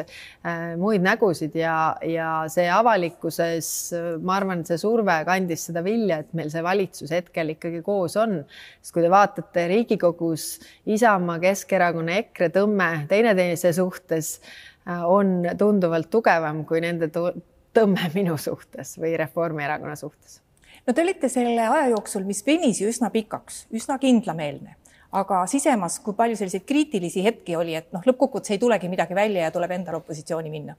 muid 0.77 1.01
nägusid 1.03 1.55
ja, 1.55 1.95
ja 2.03 2.31
see 2.51 2.67
avalikkuses, 2.71 3.69
ma 4.19 4.35
arvan, 4.35 4.65
see 4.67 4.77
surve 4.79 5.15
kandis 5.27 5.63
seda 5.69 5.83
vilja, 5.83 6.19
et 6.23 6.33
meil 6.35 6.51
see 6.51 6.63
valitsus 6.63 7.11
hetkel 7.15 7.53
ikkagi 7.55 7.81
koos 7.85 8.17
on. 8.19 8.41
sest 8.81 8.93
kui 8.95 9.05
te 9.05 9.11
vaatate 9.11 9.67
Riigikogus 9.71 10.47
Isamaa, 10.85 11.39
Keskerakonna, 11.43 12.17
EKRE 12.23 12.49
tõmme 12.55 12.89
teineteise 13.07 13.71
suhtes 13.75 14.39
on 14.87 15.47
tunduvalt 15.59 16.11
tugevam 16.11 16.65
kui 16.67 16.83
nende 16.83 17.07
tõmme 17.11 18.11
minu 18.17 18.35
suhtes 18.39 18.97
või 18.99 19.15
Reformierakonna 19.19 19.95
suhtes 19.99 20.41
no 20.87 20.95
te 20.95 21.03
olite 21.03 21.29
selle 21.31 21.67
aja 21.67 21.87
jooksul, 21.91 22.25
mis 22.27 22.43
venis 22.47 22.81
ju 22.81 22.89
üsna 22.91 23.11
pikaks, 23.13 23.65
üsna 23.75 23.99
kindlameelne, 24.01 24.77
aga 25.19 25.43
sisemas, 25.51 25.99
kui 26.03 26.15
palju 26.17 26.39
selliseid 26.39 26.67
kriitilisi 26.67 27.25
hetki 27.25 27.57
oli, 27.59 27.75
et 27.77 27.91
noh, 27.95 28.03
lõppkokkuvõttes 28.07 28.55
ei 28.55 28.61
tulegi 28.61 28.91
midagi 28.91 29.17
välja 29.17 29.47
ja 29.47 29.55
tuleb 29.55 29.75
endal 29.77 30.01
opositsiooni 30.01 30.53
minna? 30.53 30.77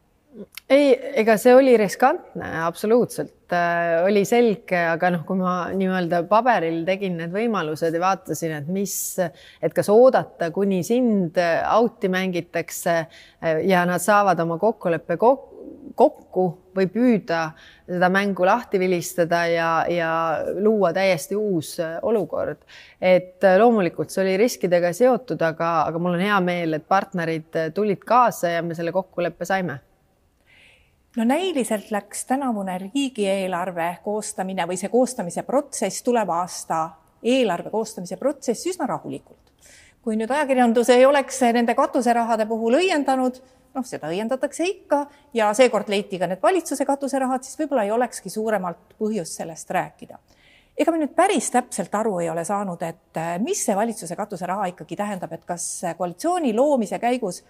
Ei, 0.71 0.93
ega 1.19 1.35
see 1.41 1.55
oli 1.57 1.73
riskantne, 1.81 2.47
absoluutselt. 2.63 3.49
Äh, 3.57 4.05
oli 4.07 4.23
selge, 4.29 4.77
aga 4.93 5.09
noh, 5.11 5.23
kui 5.27 5.41
ma 5.41 5.55
nii-öelda 5.75 6.21
paberil 6.31 6.83
tegin 6.87 7.17
need 7.19 7.33
võimalused 7.35 7.97
ja 7.97 8.03
vaatasin, 8.03 8.53
et 8.61 8.69
mis, 8.71 8.95
et 9.19 9.75
kas 9.75 9.89
oodata, 9.91 10.53
kuni 10.55 10.83
sind 10.87 11.41
out'i 11.41 12.13
mängitakse 12.13 12.99
äh, 13.01 13.65
ja 13.67 13.83
nad 13.89 14.05
saavad 14.05 14.45
oma 14.45 14.61
kokkuleppe 14.63 15.17
kokku 15.19 15.59
kokku 15.99 16.47
või 16.79 16.87
püüda 16.93 17.41
seda 17.89 18.11
mängu 18.13 18.47
lahti 18.47 18.79
vilistada 18.81 19.43
ja, 19.51 19.71
ja 19.91 20.13
luua 20.63 20.93
täiesti 20.97 21.37
uus 21.37 21.75
äh, 21.83 21.99
olukord. 22.03 22.63
et 23.01 23.45
äh, 23.45 23.59
loomulikult 23.59 24.13
see 24.15 24.23
oli 24.25 24.37
riskidega 24.41 24.93
seotud, 24.93 25.43
aga, 25.43 25.73
aga 25.91 25.99
mul 25.99 26.19
on 26.19 26.25
hea 26.25 26.39
meel, 26.45 26.79
et 26.79 26.89
partnerid 26.89 27.59
äh, 27.59 27.73
tulid 27.75 28.05
kaasa 28.07 28.57
ja 28.57 28.63
me 28.63 28.79
selle 28.79 28.95
kokkuleppe 28.95 29.49
saime 29.49 29.81
no 31.17 31.25
näiliselt 31.25 31.91
läks 31.91 32.25
tänavune 32.29 32.79
riigieelarve 32.79 33.91
koostamine 34.05 34.67
või 34.69 34.79
see 34.79 34.93
koostamise 34.93 35.43
protsess, 35.43 36.03
tuleva 36.07 36.43
aasta 36.45 36.83
eelarve 37.23 37.71
koostamise 37.71 38.17
protsess 38.17 38.67
üsna 38.71 38.87
rahulikult. 38.87 39.39
kui 40.03 40.17
nüüd 40.17 40.31
ajakirjandus 40.31 40.89
ei 40.95 41.05
oleks 41.07 41.41
nende 41.53 41.75
katuserahade 41.75 42.47
puhul 42.47 42.79
õiendanud 42.79 43.43
noh, 43.75 43.85
seda 43.87 44.11
õiendatakse 44.13 44.67
ikka 44.69 45.05
ja 45.37 45.51
seekord 45.57 45.89
leiti 45.93 46.19
ka 46.19 46.29
need 46.31 46.43
valitsuse 46.43 46.87
katuserahad, 46.89 47.45
siis 47.45 47.59
võib-olla 47.61 47.85
ei 47.87 47.95
olekski 47.95 48.31
suuremalt 48.33 48.97
põhjust 48.99 49.41
sellest 49.41 49.71
rääkida. 49.71 50.19
ega 50.79 50.93
me 50.95 51.01
nüüd 51.03 51.15
päris 51.15 51.51
täpselt 51.51 51.95
aru 51.95 52.19
ei 52.23 52.31
ole 52.31 52.45
saanud, 52.45 52.83
et 52.83 53.17
äh, 53.17 53.39
mis 53.43 53.65
see 53.65 53.77
valitsuse 53.77 54.17
katuseraha 54.17 54.69
ikkagi 54.75 54.97
tähendab, 54.97 55.33
et 55.33 55.45
kas 55.45 55.83
koalitsiooni 55.99 56.55
loomise 56.55 56.99
käigus 56.99 57.43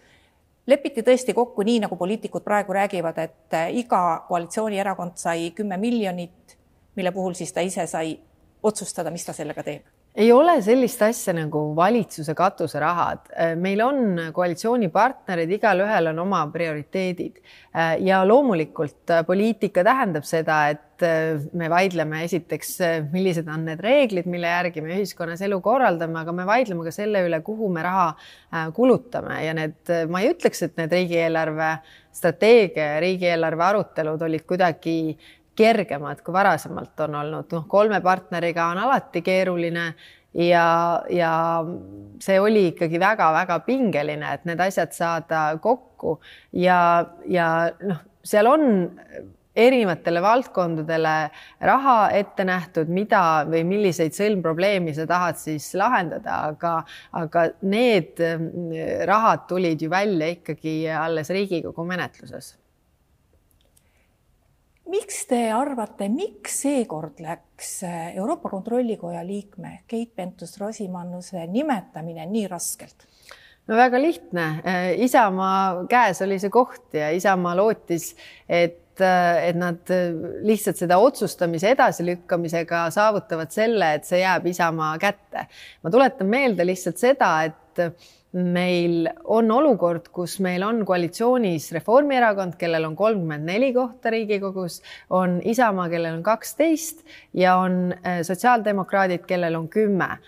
lepiti 0.66 1.02
tõesti 1.02 1.34
kokku 1.34 1.62
nii, 1.62 1.82
nagu 1.84 1.96
poliitikud 1.96 2.44
praegu 2.44 2.72
räägivad, 2.72 3.18
et 3.18 3.54
äh, 3.54 3.68
iga 3.84 4.24
koalitsioonierakond 4.28 5.16
sai 5.16 5.50
kümme 5.50 5.76
miljonit, 5.76 6.58
mille 6.96 7.12
puhul 7.12 7.36
siis 7.38 7.52
ta 7.52 7.60
ise 7.60 7.86
sai 7.86 8.18
otsustada, 8.62 9.10
mis 9.10 9.24
ta 9.24 9.32
sellega 9.32 9.62
teeb 9.62 9.97
ei 10.18 10.32
ole 10.34 10.56
sellist 10.66 11.02
asja 11.06 11.32
nagu 11.36 11.60
valitsuse 11.76 12.34
katuserahad. 12.34 13.30
meil 13.60 13.80
on 13.84 14.00
koalitsioonipartnerid, 14.34 15.52
igalühel 15.58 16.10
on 16.10 16.18
oma 16.24 16.42
prioriteedid 16.52 17.38
ja 18.02 18.24
loomulikult 18.26 19.14
poliitika 19.26 19.84
tähendab 19.86 20.26
seda, 20.26 20.58
et 20.74 21.06
me 21.54 21.68
vaidleme 21.70 22.24
esiteks, 22.26 22.72
millised 23.12 23.46
on 23.46 23.68
need 23.68 23.78
reeglid, 23.84 24.26
mille 24.26 24.50
järgi 24.50 24.82
me 24.82 24.96
ühiskonnas 24.96 25.44
elu 25.46 25.60
korraldame, 25.62 26.18
aga 26.24 26.34
me 26.34 26.48
vaidleme 26.48 26.82
ka 26.88 26.94
selle 26.94 27.22
üle, 27.28 27.38
kuhu 27.46 27.70
me 27.70 27.86
raha 27.86 28.10
kulutame 28.74 29.38
ja 29.44 29.54
need, 29.54 29.78
ma 30.10 30.24
ei 30.24 30.32
ütleks, 30.34 30.66
et 30.66 30.74
need 30.80 30.98
riigieelarve 30.98 31.72
strateegia 32.18 32.94
ja 32.96 33.00
riigieelarve 33.04 33.64
arutelud 33.64 34.22
olid 34.26 34.42
kuidagi 34.48 34.98
kergemad 35.58 36.22
kui 36.22 36.36
varasemalt 36.36 37.00
on 37.06 37.18
olnud, 37.22 37.50
noh, 37.56 37.66
kolme 37.70 38.00
partneriga 38.04 38.70
on 38.72 38.82
alati 38.84 39.22
keeruline 39.26 39.88
ja, 40.38 40.68
ja 41.10 41.32
see 42.22 42.38
oli 42.40 42.68
ikkagi 42.72 43.00
väga-väga 43.00 43.58
pingeline, 43.66 44.34
et 44.34 44.46
need 44.48 44.60
asjad 44.62 44.94
saada 44.94 45.42
kokku. 45.62 46.18
Ja, 46.52 46.78
ja 47.26 47.48
noh, 47.82 48.04
seal 48.26 48.50
on 48.50 48.68
erinevatele 49.58 50.22
valdkondadele 50.22 51.14
raha 51.66 51.96
ette 52.14 52.46
nähtud, 52.46 52.90
mida 52.94 53.22
või 53.48 53.64
milliseid 53.66 54.14
sõlmprobleemi 54.14 54.94
sa 54.94 55.08
tahad 55.10 55.40
siis 55.40 55.72
lahendada, 55.78 56.44
aga, 56.52 56.74
aga 57.18 57.48
need 57.66 58.22
rahad 59.10 59.48
tulid 59.50 59.82
ju 59.82 59.90
välja 59.90 60.30
ikkagi 60.36 60.78
alles 60.94 61.34
Riigikogu 61.34 61.86
menetluses 61.88 62.54
miks 64.88 65.22
te 65.28 65.40
arvate, 65.54 66.08
miks 66.12 66.62
seekord 66.64 67.20
läks 67.22 67.82
äh, 67.86 68.16
Euroopa 68.16 68.50
Kontrollikoja 68.52 69.22
liikme 69.26 69.82
Keit 69.88 70.14
Pentus-Rosimannuse 70.16 71.46
nimetamine 71.52 72.26
nii 72.28 72.46
raskelt? 72.50 73.06
no 73.68 73.76
väga 73.76 74.00
lihtne, 74.00 74.46
äh, 74.64 74.90
Isamaa 75.04 75.86
käes 75.90 76.22
oli 76.24 76.38
see 76.40 76.52
koht 76.52 76.96
ja 76.96 77.10
Isamaa 77.14 77.56
lootis, 77.58 78.14
et 78.48 79.02
äh, 79.04 79.48
et 79.50 79.58
nad 79.58 79.92
lihtsalt 80.42 80.80
seda 80.80 80.98
otsustamise 80.98 81.70
edasilükkamisega 81.76 82.88
saavutavad 82.94 83.52
selle, 83.54 83.92
et 83.98 84.08
see 84.08 84.22
jääb 84.24 84.48
Isamaa 84.50 84.96
kätte. 84.98 85.46
ma 85.82 85.92
tuletan 85.92 86.26
meelde 86.32 86.66
lihtsalt 86.66 86.98
seda, 86.98 87.34
et 87.46 87.84
meil 88.32 89.08
on 89.24 89.50
olukord, 89.50 90.10
kus 90.12 90.38
meil 90.44 90.62
on 90.66 90.82
koalitsioonis 90.86 91.70
Reformierakond, 91.72 92.58
kellel 92.60 92.84
on 92.84 92.96
kolmkümmend 92.96 93.48
neli 93.48 93.72
kohta 93.72 94.10
Riigikogus, 94.12 94.82
on 95.10 95.40
Isamaa, 95.44 95.88
kellel 95.88 96.18
on 96.18 96.22
kaksteist 96.22 97.04
ja 97.34 97.56
on 97.56 97.94
äh, 98.04 98.20
sotsiaaldemokraadid, 98.22 99.24
kellel 99.26 99.56
on 99.56 99.68
kümme 99.68 100.18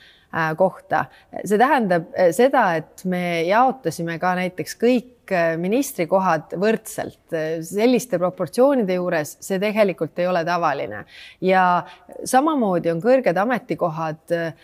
kohta. 0.56 1.04
see 1.44 1.58
tähendab 1.58 2.10
äh, 2.14 2.30
seda, 2.37 2.75
et 2.76 3.04
me 3.04 3.42
jaotasime 3.49 4.18
ka 4.18 4.34
näiteks 4.38 4.76
kõik 4.80 5.16
kõik 5.30 5.58
ministrikohad 5.60 6.54
võrdselt 6.58 7.34
selliste 7.66 8.18
proportsioonide 8.18 8.96
juures, 8.99 9.37
see 9.40 9.60
tegelikult 9.62 10.18
ei 10.18 10.26
ole 10.26 10.44
tavaline. 10.44 11.04
ja 11.40 11.84
samamoodi 12.25 12.90
on 12.90 13.00
kõrged 13.00 13.37
ametikohad 13.38 14.32
äh, 14.34 14.54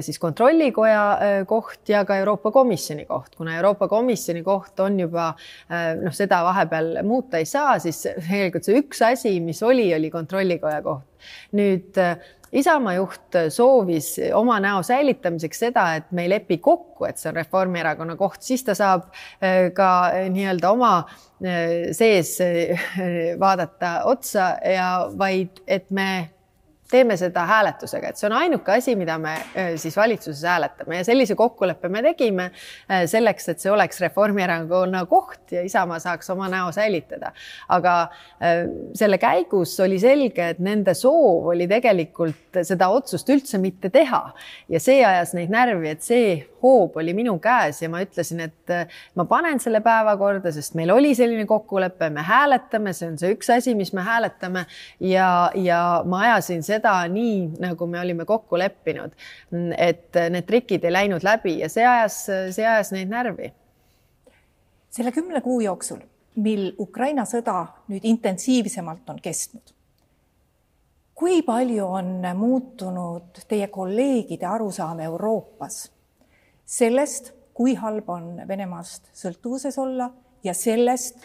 siis 0.00 0.18
kontrollikoja 0.18 1.02
äh, 1.12 1.46
koht 1.46 1.88
ja 1.88 2.04
ka 2.04 2.16
Euroopa 2.16 2.50
Komisjoni 2.50 3.06
koht, 3.06 3.34
kuna 3.36 3.56
Euroopa 3.56 3.88
Komisjoni 3.88 4.42
koht 4.42 4.80
on 4.80 5.00
juba 5.00 5.34
äh, 5.70 5.94
noh, 6.00 6.14
seda 6.14 6.42
vahepeal 6.44 7.02
muuta 7.02 7.38
ei 7.38 7.46
saa, 7.46 7.78
siis 7.78 8.02
tegelikult 8.06 8.64
see 8.64 8.80
üks 8.80 9.02
asi, 9.02 9.40
mis 9.40 9.62
oli, 9.62 9.92
oli 9.94 10.10
kontrollikoja 10.10 10.82
koht. 10.82 11.04
nüüd 11.56 11.96
Isamaa 12.52 12.94
juht 12.94 13.36
soovis 13.50 14.12
oma 14.34 14.60
näo 14.62 14.82
säilitamiseks 14.86 15.58
seda, 15.66 15.86
et 15.98 16.12
me 16.14 16.26
ei 16.26 16.30
lepi 16.30 16.58
kokku, 16.62 17.04
et 17.08 17.18
see 17.18 17.30
on 17.32 17.36
Reformierakonna 17.40 18.16
koht, 18.16 18.38
siis 18.46 18.62
ta 18.64 18.76
saab 18.78 19.08
äh, 19.42 19.72
ka 19.74 19.90
äh, 20.14 20.28
nii-öelda 20.32 20.70
oma 20.70 20.92
äh, 21.02 21.90
sees 21.96 22.36
vaadata 23.40 23.98
otsa 24.06 24.54
ja 24.62 24.90
vaid, 25.18 25.62
et 25.66 25.90
me 25.90 26.35
teeme 26.90 27.16
seda 27.18 27.46
hääletusega, 27.48 28.10
et 28.10 28.20
see 28.20 28.28
on 28.28 28.36
ainuke 28.38 28.72
asi, 28.76 28.94
mida 28.98 29.18
me 29.18 29.34
siis 29.80 29.96
valitsuses 29.96 30.42
hääletame 30.46 31.00
ja 31.00 31.06
sellise 31.06 31.34
kokkuleppe 31.38 31.88
me 31.92 32.02
tegime 32.04 32.50
selleks, 33.10 33.48
et 33.52 33.62
see 33.62 33.72
oleks 33.72 34.00
Reformierakonna 34.04 35.04
koht 35.10 35.52
ja 35.56 35.64
Isamaa 35.66 35.98
saaks 36.02 36.30
oma 36.30 36.48
näo 36.52 36.72
säilitada. 36.72 37.32
aga 37.68 37.96
selle 38.94 39.18
käigus 39.18 39.74
oli 39.80 39.98
selge, 39.98 40.50
et 40.54 40.58
nende 40.62 40.94
soov 40.94 41.50
oli 41.52 41.68
tegelikult 41.68 42.62
seda 42.62 42.88
otsust 42.88 43.28
üldse 43.32 43.58
mitte 43.58 43.90
teha 43.90 44.22
ja 44.68 44.80
see 44.80 45.04
ajas 45.04 45.34
neid 45.34 45.50
närvi, 45.50 45.90
et 45.90 46.02
see 46.02 46.46
hoob 46.66 46.96
oli 47.00 47.14
minu 47.16 47.36
käes 47.42 47.80
ja 47.82 47.90
ma 47.92 48.02
ütlesin, 48.04 48.42
et 48.48 48.74
ma 49.14 49.26
panen 49.28 49.60
selle 49.62 49.80
päevakorda, 49.84 50.52
sest 50.54 50.74
meil 50.78 50.90
oli 50.94 51.14
selline 51.18 51.46
kokkulepe, 51.48 52.10
me 52.14 52.24
hääletame, 52.26 52.94
see 52.96 53.10
on 53.10 53.18
see 53.20 53.34
üks 53.36 53.50
asi, 53.54 53.74
mis 53.78 53.92
me 53.96 54.04
hääletame 54.06 54.66
ja, 55.00 55.50
ja 55.54 55.80
ma 56.08 56.24
ajasin 56.26 56.64
seda 56.66 56.98
nii, 57.12 57.38
nagu 57.62 57.86
me 57.90 58.00
olime 58.00 58.26
kokku 58.28 58.58
leppinud. 58.58 59.14
et 59.76 60.18
need 60.30 60.46
trikid 60.46 60.84
ei 60.84 60.92
läinud 60.92 61.24
läbi 61.24 61.58
ja 61.60 61.70
see 61.72 61.86
ajas, 61.86 62.18
see 62.26 62.66
ajas 62.66 62.92
neid 62.94 63.10
närvi. 63.12 63.52
selle 64.90 65.12
kümne 65.12 65.40
kuu 65.40 65.60
jooksul, 65.60 66.00
mil 66.42 66.70
Ukraina 66.78 67.24
sõda 67.28 67.66
nüüd 67.88 68.04
intensiivsemalt 68.04 69.08
on 69.12 69.20
kestnud, 69.22 69.74
kui 71.14 71.42
palju 71.42 71.86
on 71.86 72.24
muutunud 72.36 73.44
teie 73.48 73.68
kolleegide 73.72 74.46
arusaam 74.46 75.00
Euroopas 75.00 75.84
sellest, 76.66 77.32
kui 77.56 77.74
halb 77.78 78.08
on 78.12 78.42
Venemaast 78.48 79.08
sõltuvuses 79.16 79.78
olla 79.80 80.10
ja 80.44 80.54
sellest, 80.54 81.22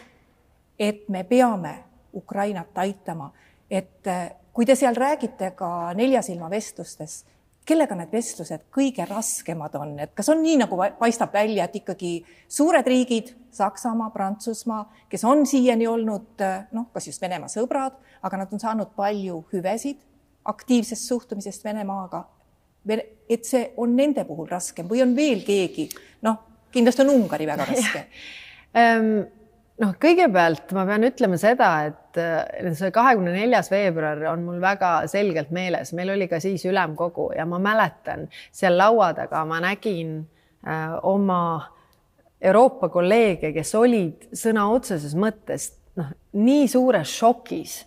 et 0.78 1.08
me 1.12 1.24
peame 1.28 1.74
Ukrainat 2.14 2.78
aitama, 2.78 3.30
et 3.70 4.08
kui 4.52 4.66
te 4.68 4.76
seal 4.76 4.96
räägite 4.96 5.52
ka 5.56 5.92
nelja 5.96 6.22
silma 6.24 6.48
vestlustes, 6.52 7.22
kellega 7.68 7.94
need 7.96 8.10
vestlused 8.12 8.64
kõige 8.74 9.04
raskemad 9.06 9.74
on, 9.78 9.94
et 10.02 10.14
kas 10.16 10.28
on 10.32 10.40
nii, 10.42 10.56
nagu 10.64 10.78
paistab 10.98 11.34
välja, 11.34 11.68
et 11.68 11.76
ikkagi 11.82 12.14
suured 12.48 12.86
riigid, 12.88 13.34
Saksamaa, 13.52 14.08
Prantsusmaa, 14.10 14.86
kes 15.12 15.26
on 15.28 15.44
siiani 15.46 15.86
olnud 15.86 16.42
noh, 16.72 16.88
kas 16.94 17.10
just 17.10 17.22
Venemaa 17.22 17.52
sõbrad, 17.52 17.98
aga 18.24 18.40
nad 18.40 18.54
on 18.54 18.62
saanud 18.62 18.94
palju 18.96 19.42
hüvesid 19.52 20.00
aktiivsest 20.48 21.06
suhtumisest 21.08 21.64
Venemaaga. 21.64 22.24
Et 22.88 23.46
see 23.48 23.68
on 23.80 23.94
nende 23.96 24.24
puhul 24.28 24.48
raskem 24.50 24.88
või 24.90 25.02
on 25.04 25.14
veel 25.16 25.44
keegi, 25.46 25.88
noh, 26.26 26.40
kindlasti 26.72 27.04
on 27.04 27.14
Ungari 27.14 27.46
väga 27.48 27.68
raske. 27.70 28.04
Noh, 29.82 29.94
kõigepealt 29.98 30.70
ma 30.76 30.84
pean 30.86 31.02
ütlema 31.08 31.38
seda, 31.40 31.68
et 31.88 32.18
äh, 32.20 32.68
see 32.76 32.92
kahekümne 32.94 33.32
neljas 33.34 33.70
veebruar 33.72 34.20
on 34.30 34.44
mul 34.46 34.60
väga 34.62 35.08
selgelt 35.10 35.50
meeles, 35.54 35.94
meil 35.96 36.12
oli 36.12 36.28
ka 36.30 36.38
siis 36.44 36.62
ülemkogu 36.68 37.30
ja 37.34 37.46
ma 37.48 37.58
mäletan 37.62 38.26
seal 38.54 38.76
laua 38.78 39.10
taga 39.16 39.40
ma 39.48 39.62
nägin 39.64 40.18
äh, 40.66 40.92
oma 41.08 41.40
Euroopa 42.42 42.90
kolleege, 42.92 43.52
kes 43.54 43.72
olid 43.78 44.28
sõna 44.36 44.68
otseses 44.74 45.16
mõttes 45.18 45.70
noh, 45.98 46.12
nii 46.36 46.68
suures 46.70 47.16
šokis, 47.16 47.78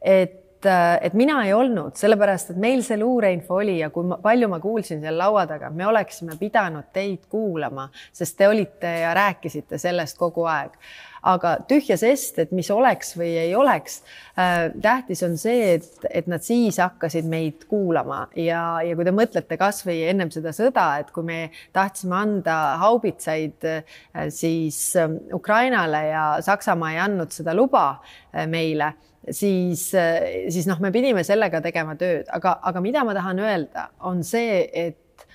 et 0.00 0.43
et 0.66 1.14
mina 1.14 1.40
ei 1.46 1.52
olnud, 1.56 1.96
sellepärast 1.98 2.54
et 2.54 2.60
meil 2.60 2.82
see 2.86 2.98
luureinfo 3.00 3.60
oli 3.60 3.78
ja 3.80 3.90
kui 3.94 4.06
ma, 4.08 4.18
palju 4.22 4.50
ma 4.52 4.60
kuulsin 4.62 5.02
seal 5.04 5.18
laua 5.18 5.46
taga, 5.50 5.70
me 5.70 5.86
oleksime 5.86 6.38
pidanud 6.40 6.92
teid 6.92 7.26
kuulama, 7.30 7.88
sest 8.12 8.38
te 8.38 8.48
olite 8.48 8.98
ja 9.04 9.14
rääkisite 9.16 9.78
sellest 9.78 10.18
kogu 10.20 10.46
aeg 10.50 10.78
aga 11.24 11.54
tühja 11.68 11.96
sest, 12.00 12.38
et 12.42 12.52
mis 12.54 12.68
oleks 12.72 13.14
või 13.16 13.30
ei 13.40 13.54
oleks 13.56 14.00
äh,. 14.38 14.70
tähtis 14.82 15.22
on 15.26 15.38
see, 15.40 15.74
et, 15.78 16.06
et 16.10 16.28
nad 16.30 16.44
siis 16.44 16.78
hakkasid 16.82 17.28
meid 17.30 17.64
kuulama 17.70 18.26
ja, 18.36 18.60
ja 18.84 18.96
kui 18.96 19.06
te 19.06 19.14
mõtlete 19.14 19.58
kasvõi 19.60 20.02
ennem 20.10 20.32
seda 20.34 20.52
sõda, 20.56 20.86
et 21.00 21.10
kui 21.14 21.26
me 21.26 21.40
tahtsime 21.76 22.18
anda 22.18 22.58
haubitsaid 22.82 23.68
äh, 23.70 23.96
siis 24.28 24.78
äh, 25.00 25.16
Ukrainale 25.34 26.04
ja 26.10 26.26
Saksamaa 26.44 26.94
ei 26.94 27.02
andnud 27.06 27.32
seda 27.34 27.56
luba 27.56 27.86
äh, 27.96 28.44
meile 28.50 28.92
siis, 29.30 29.88
äh, 29.96 30.48
siis 30.52 30.68
noh, 30.70 30.80
me 30.82 30.92
pidime 30.94 31.24
sellega 31.26 31.62
tegema 31.64 31.96
tööd, 32.00 32.28
aga, 32.34 32.58
aga 32.70 32.82
mida 32.84 33.04
ma 33.06 33.16
tahan 33.16 33.42
öelda, 33.44 33.88
on 34.04 34.24
see, 34.26 34.64
et 34.72 35.28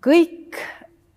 kõik 0.00 0.60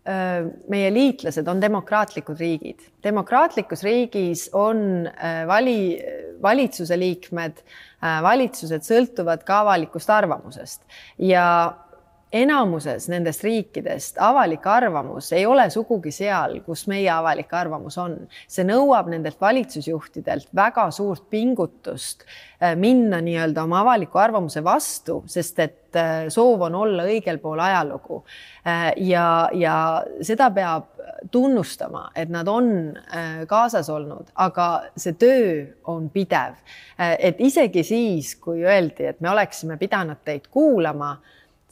meie 0.04 0.90
liitlased 0.92 1.48
on 1.48 1.62
demokraatlikud 1.64 2.36
riigid. 2.36 2.82
demokraatlikus 3.00 3.86
riigis 3.88 4.50
on 4.52 5.08
vali, 5.48 5.96
valitsuse 6.44 6.98
liikmed, 7.00 7.62
valitsused 8.04 8.84
sõltuvad 8.84 9.46
ka 9.48 9.62
avalikust 9.64 10.12
arvamusest 10.12 10.84
ja 11.24 11.46
enamuses 12.34 13.06
nendest 13.12 13.44
riikidest 13.46 14.18
avalik 14.22 14.66
arvamus 14.68 15.30
ei 15.38 15.46
ole 15.46 15.68
sugugi 15.74 16.12
seal, 16.14 16.60
kus 16.66 16.88
meie 16.90 17.10
avalik 17.14 17.52
arvamus 17.54 17.98
on. 18.02 18.16
see 18.50 18.66
nõuab 18.66 19.12
nendelt 19.12 19.40
valitsusjuhtidelt 19.42 20.50
väga 20.56 20.88
suurt 20.92 21.28
pingutust 21.30 22.26
äh, 22.26 22.74
minna 22.80 23.22
nii-öelda 23.22 23.64
oma 23.68 23.84
avaliku 23.84 24.22
arvamuse 24.24 24.64
vastu, 24.66 25.20
sest 25.30 25.60
et 25.60 26.00
äh, 26.00 26.26
soov 26.34 26.66
on 26.70 26.80
olla 26.82 27.06
õigel 27.06 27.38
pool 27.44 27.62
ajalugu. 27.62 28.24
Äh, 28.66 28.90
ja, 29.06 29.28
ja 29.54 29.76
seda 30.22 30.50
peab 30.56 30.90
tunnustama, 31.32 32.08
et 32.16 32.32
nad 32.34 32.48
on 32.52 32.98
kaasas 33.48 33.88
olnud, 33.92 34.32
aga 34.42 34.66
see 35.00 35.14
töö 35.20 35.54
on 35.88 36.10
pidev. 36.12 36.58
et 36.98 37.40
isegi 37.40 37.84
siis, 37.84 38.34
kui 38.36 38.64
öeldi, 38.66 39.06
et 39.08 39.22
me 39.22 39.30
oleksime 39.32 39.78
pidanud 39.78 40.20
teid 40.26 40.50
kuulama 40.52 41.14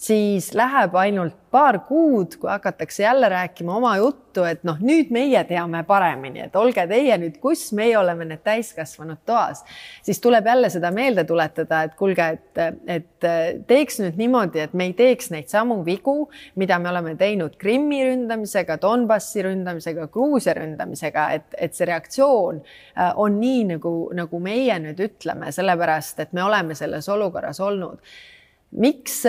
siis 0.02 0.54
läheb 0.58 0.96
ainult 0.98 1.36
paar 1.52 1.78
kuud, 1.86 2.38
kui 2.40 2.50
hakatakse 2.50 3.04
jälle 3.04 3.30
rääkima 3.30 3.76
oma 3.76 3.92
juttu, 3.98 4.44
et 4.48 4.64
noh, 4.64 4.80
nüüd 4.82 5.12
meie 5.14 5.44
teame 5.46 5.84
paremini, 5.86 6.46
et 6.48 6.56
olge 6.56 6.86
teie 6.90 7.18
nüüd, 7.22 7.36
kus 7.44 7.68
meie 7.78 7.98
oleme 8.00 8.26
need 8.26 8.42
täiskasvanud 8.48 9.20
toas, 9.30 9.62
siis 10.02 10.22
tuleb 10.24 10.48
jälle 10.48 10.72
seda 10.74 10.90
meelde 10.96 11.26
tuletada, 11.28 11.84
et 11.86 11.94
kuulge, 12.00 12.30
et, 12.40 12.82
et 12.96 13.30
teeks 13.68 14.00
nüüd 14.02 14.18
niimoodi, 14.24 14.64
et 14.64 14.74
me 14.74 14.90
ei 14.90 14.96
teeks 14.98 15.30
neid 15.36 15.52
samu 15.54 15.82
vigu, 15.86 16.32
mida 16.56 16.80
me 16.80 16.90
oleme 16.90 17.14
teinud 17.20 17.60
Krimmi 17.62 18.02
ründamisega, 18.08 18.80
Donbassi 18.82 19.46
ründamisega, 19.46 20.10
Gruusia 20.10 20.58
ründamisega, 20.58 21.30
et, 21.38 21.48
et 21.60 21.78
see 21.78 21.92
reaktsioon 21.92 22.64
äh, 22.64 23.14
on 23.22 23.38
nii, 23.44 23.64
nagu, 23.76 23.96
nagu 24.18 24.42
meie 24.42 24.82
nüüd 24.82 25.06
ütleme, 25.12 25.54
sellepärast 25.54 26.26
et 26.26 26.34
me 26.34 26.48
oleme 26.48 26.80
selles 26.80 27.12
olukorras 27.12 27.60
olnud. 27.62 28.00
miks 28.72 29.26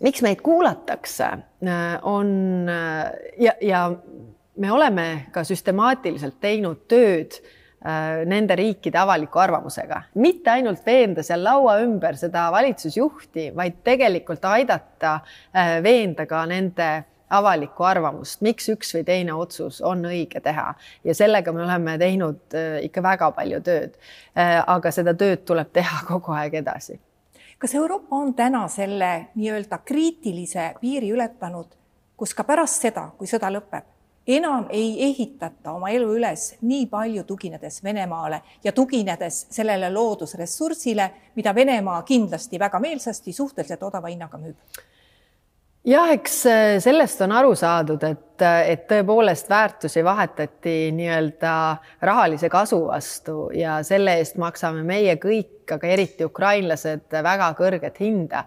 miks 0.00 0.22
meid 0.22 0.42
kuulatakse, 0.44 1.24
äh, 1.24 1.98
on 2.02 2.68
äh, 2.68 3.12
ja, 3.38 3.52
ja 3.60 3.92
me 4.56 4.72
oleme 4.72 5.26
ka 5.32 5.44
süstemaatiliselt 5.44 6.38
teinud 6.40 6.84
tööd 6.90 7.38
äh, 7.40 8.24
nende 8.28 8.56
riikide 8.58 9.00
avaliku 9.00 9.42
arvamusega, 9.42 10.02
mitte 10.20 10.52
ainult 10.58 10.86
veenda 10.86 11.24
seal 11.26 11.44
laua 11.44 11.78
ümber 11.84 12.18
seda 12.20 12.48
valitsusjuhti, 12.54 13.50
vaid 13.56 13.80
tegelikult 13.84 14.44
aidata 14.44 15.20
veenda 15.82 16.26
ka 16.26 16.44
nende 16.50 16.90
avalikku 17.28 17.84
arvamust, 17.84 18.40
miks 18.40 18.70
üks 18.72 18.94
või 18.96 19.02
teine 19.04 19.34
otsus 19.36 19.82
on 19.84 20.06
õige 20.08 20.40
teha. 20.40 20.70
Ja 21.04 21.14
sellega 21.14 21.52
me 21.52 21.60
oleme 21.66 21.98
teinud 22.00 22.56
ikka 22.82 23.02
väga 23.04 23.28
palju 23.36 23.60
tööd. 23.60 23.98
aga 24.34 24.90
seda 24.90 25.12
tööd 25.12 25.44
tuleb 25.44 25.68
teha 25.76 26.06
kogu 26.08 26.32
aeg 26.32 26.56
edasi 26.62 26.96
kas 27.58 27.74
Euroopa 27.74 28.16
on 28.16 28.34
täna 28.34 28.68
selle 28.68 29.26
nii-öelda 29.34 29.78
kriitilise 29.78 30.74
piiri 30.80 31.10
ületanud, 31.12 31.66
kus 32.16 32.34
ka 32.34 32.44
pärast 32.44 32.82
seda, 32.82 33.08
kui 33.18 33.26
sõda 33.26 33.50
lõpeb, 33.50 33.86
enam 34.26 34.68
ei 34.70 34.92
ehitata 35.08 35.72
oma 35.72 35.90
elu 35.90 36.12
üles 36.18 36.52
nii 36.62 36.86
palju 36.90 37.24
tuginedes 37.24 37.80
Venemaale 37.84 38.42
ja 38.64 38.72
tuginedes 38.72 39.46
sellele 39.50 39.90
loodusressursile, 39.90 41.10
mida 41.34 41.54
Venemaa 41.54 42.02
kindlasti 42.02 42.60
väga 42.60 42.78
meelsasti 42.78 43.32
suhteliselt 43.32 43.82
odava 43.82 44.08
hinnaga 44.08 44.38
müüb? 44.38 44.56
Jah, 45.88 46.10
eks 46.12 46.40
äh, 46.46 46.78
sellest 46.82 47.22
on 47.24 47.32
aru 47.36 47.54
saadud, 47.58 48.02
et, 48.06 48.42
äh, 48.44 48.72
et 48.74 48.86
tõepoolest 48.90 49.50
väärtusi 49.50 50.02
vahetati 50.04 50.76
nii-öelda 50.96 51.52
rahalise 52.04 52.50
kasu 52.52 52.82
vastu 52.88 53.48
ja 53.56 53.78
selle 53.86 54.18
eest 54.20 54.38
maksame 54.40 54.84
meie 54.86 55.16
kõik, 55.22 55.64
aga 55.76 55.94
eriti 55.94 56.26
ukrainlased, 56.28 57.08
väga 57.12 57.52
kõrget 57.58 58.00
hinda. 58.02 58.44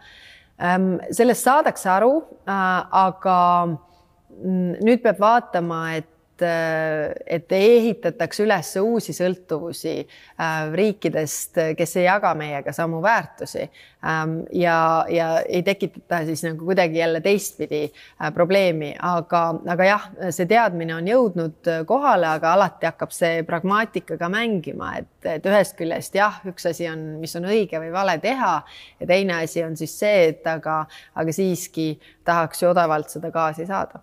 Ähm, 0.62 0.96
sellest 1.14 1.48
saadakse 1.48 1.90
aru, 1.90 2.14
äh, 2.46 2.64
aga 3.06 3.38
mm, 3.66 4.82
nüüd 4.86 5.04
peab 5.04 5.22
vaatama, 5.22 5.84
et 5.98 6.11
et, 6.42 7.22
et 7.28 7.52
ei 7.56 7.78
ehitataks 7.78 8.42
üles 8.44 8.72
uusi 8.82 9.14
sõltuvusi 9.16 9.94
äh, 10.02 10.72
riikidest, 10.74 11.60
kes 11.78 11.96
ei 12.00 12.06
jaga 12.08 12.34
meiega 12.38 12.74
samu 12.76 13.02
väärtusi. 13.04 13.68
Ähm, 14.08 14.40
ja, 14.58 15.06
ja 15.10 15.28
ei 15.46 15.62
tekitata 15.64 16.24
siis 16.26 16.44
nagu 16.46 16.66
kuidagi 16.66 16.98
jälle 16.98 17.22
teistpidi 17.22 17.84
äh, 17.86 18.34
probleemi, 18.34 18.94
aga, 18.98 19.44
aga 19.70 19.88
jah, 19.88 20.08
see 20.34 20.50
teadmine 20.50 20.96
on 20.96 21.10
jõudnud 21.10 21.72
kohale, 21.90 22.32
aga 22.34 22.56
alati 22.58 22.90
hakkab 22.90 23.14
see 23.16 23.44
pragmaatikaga 23.48 24.30
mängima, 24.34 24.96
et, 25.02 25.12
et 25.38 25.50
ühest 25.50 25.78
küljest 25.80 26.18
jah, 26.18 26.42
üks 26.50 26.66
asi 26.72 26.90
on, 26.90 27.04
mis 27.22 27.36
on 27.38 27.50
õige 27.52 27.82
või 27.82 27.94
vale 27.94 28.18
teha 28.24 28.56
ja 29.00 29.10
teine 29.10 29.42
asi 29.44 29.64
on 29.66 29.78
siis 29.78 29.94
see, 30.02 30.32
et 30.34 30.48
aga, 30.50 30.84
aga 31.16 31.36
siiski 31.36 31.94
tahaks 32.26 32.64
ju 32.64 32.72
odavalt 32.74 33.14
seda 33.14 33.30
gaasi 33.34 33.70
saada 33.70 34.02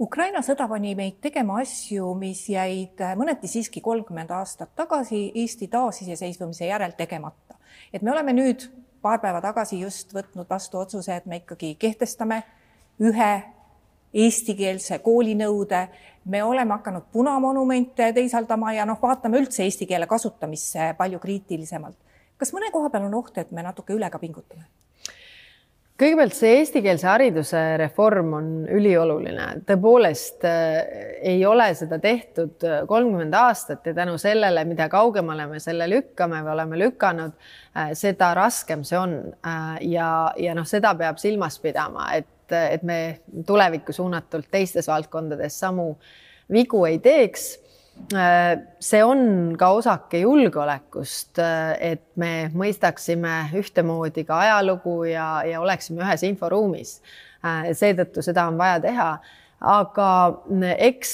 Ukraina 0.00 0.40
sõda 0.40 0.64
pani 0.64 0.94
meid 0.96 1.18
tegema 1.20 1.58
asju, 1.60 2.14
mis 2.16 2.46
jäid 2.48 3.02
mõneti 3.20 3.50
siiski 3.52 3.82
kolmkümmend 3.84 4.30
aastat 4.32 4.70
tagasi 4.72 5.26
Eesti 5.42 5.68
taasiseseisvumise 5.68 6.70
järel 6.70 6.94
tegemata. 6.96 7.58
et 7.92 8.02
me 8.02 8.10
oleme 8.12 8.32
nüüd 8.32 8.64
paar 9.02 9.20
päeva 9.20 9.40
tagasi 9.40 9.80
just 9.80 10.14
võtnud 10.14 10.48
vastu 10.48 10.78
otsuse, 10.78 11.16
et 11.16 11.26
me 11.26 11.36
ikkagi 11.36 11.74
kehtestame 11.74 12.42
ühe 13.00 13.42
eestikeelse 14.14 14.98
koolinõude, 14.98 15.88
me 16.24 16.42
oleme 16.44 16.72
hakanud 16.72 17.12
punamonumente 17.12 18.12
teisaldama 18.12 18.72
ja 18.72 18.86
noh, 18.86 19.02
vaatame 19.02 19.38
üldse 19.38 19.64
eesti 19.68 19.86
keele 19.86 20.06
kasutamisse 20.06 20.94
palju 20.96 21.18
kriitilisemalt. 21.18 21.96
kas 22.38 22.54
mõne 22.56 22.72
koha 22.72 22.88
peal 22.88 23.04
on 23.04 23.14
oht, 23.14 23.36
et 23.38 23.52
me 23.52 23.62
natuke 23.62 23.92
üle 23.92 24.10
ka 24.10 24.18
pingutame? 24.18 24.64
Kõigepealt 26.00 26.34
see 26.34 26.54
eestikeelse 26.60 27.08
hariduse 27.08 27.60
reform 27.80 28.32
on 28.38 28.48
ülioluline, 28.72 29.46
tõepoolest 29.68 30.46
äh, 30.48 30.78
ei 31.32 31.42
ole 31.46 31.68
seda 31.76 31.98
tehtud 32.00 32.64
äh, 32.66 32.80
kolmkümmend 32.88 33.36
aastat 33.36 33.90
ja 33.90 33.94
tänu 33.96 34.16
sellele, 34.20 34.64
mida 34.68 34.88
kaugemale 34.92 35.46
me 35.50 35.60
selle 35.60 35.88
lükkame 35.90 36.40
või 36.46 36.54
oleme 36.54 36.80
lükanud, 36.80 37.36
äh, 37.76 37.92
seda 37.98 38.32
raskem 38.38 38.84
see 38.86 38.98
on. 38.98 39.16
ja, 39.86 40.10
ja 40.38 40.54
noh, 40.56 40.66
seda 40.68 40.94
peab 40.98 41.20
silmas 41.20 41.58
pidama, 41.60 42.10
et, 42.16 42.52
et 42.52 42.82
me 42.86 43.00
tulevikku 43.46 43.92
suunatult 43.92 44.48
teistes 44.50 44.88
valdkondades 44.88 45.58
samu 45.60 45.92
vigu 46.50 46.84
ei 46.88 46.98
teeks 47.02 47.52
see 48.80 49.02
on 49.04 49.20
ka 49.58 49.70
osake 49.76 50.22
julgeolekust, 50.24 51.40
et 51.80 52.04
me 52.20 52.50
mõistaksime 52.54 53.50
ühtemoodi 53.60 54.24
ka 54.28 54.40
ajalugu 54.46 55.02
ja, 55.10 55.42
ja 55.46 55.60
oleksime 55.62 56.02
ühes 56.04 56.24
inforuumis. 56.28 56.98
seetõttu 57.72 58.22
seda 58.22 58.48
on 58.50 58.58
vaja 58.58 58.80
teha. 58.86 59.12
aga 59.60 60.10
eks 60.78 61.10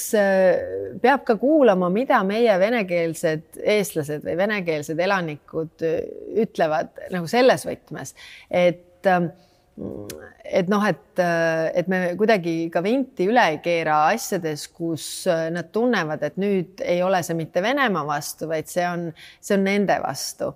peab 1.03 1.25
ka 1.27 1.35
kuulama, 1.35 1.89
mida 1.91 2.21
meie 2.23 2.53
venekeelsed 2.59 3.59
eestlased 3.59 4.23
või 4.23 4.37
venekeelsed 4.39 4.99
elanikud 4.99 5.83
ütlevad 6.45 6.93
nagu 7.11 7.27
selles 7.27 7.67
võtmes, 7.67 8.15
et 8.49 9.11
et 9.77 10.69
noh, 10.71 10.81
et, 10.87 11.19
et 11.77 11.89
me 11.91 11.99
kuidagi 12.17 12.69
ka 12.73 12.81
vinti 12.81 13.27
üle 13.29 13.43
ei 13.51 13.59
keera 13.61 13.99
asjades, 14.09 14.65
kus 14.73 15.27
nad 15.53 15.69
tunnevad, 15.73 16.23
et 16.25 16.39
nüüd 16.41 16.81
ei 16.81 17.03
ole 17.05 17.19
see 17.25 17.37
mitte 17.37 17.61
Venemaa 17.61 18.05
vastu, 18.07 18.47
vaid 18.49 18.69
see 18.71 18.85
on, 18.87 19.09
see 19.43 19.57
on 19.57 19.67
nende 19.67 19.99
vastu. 20.01 20.53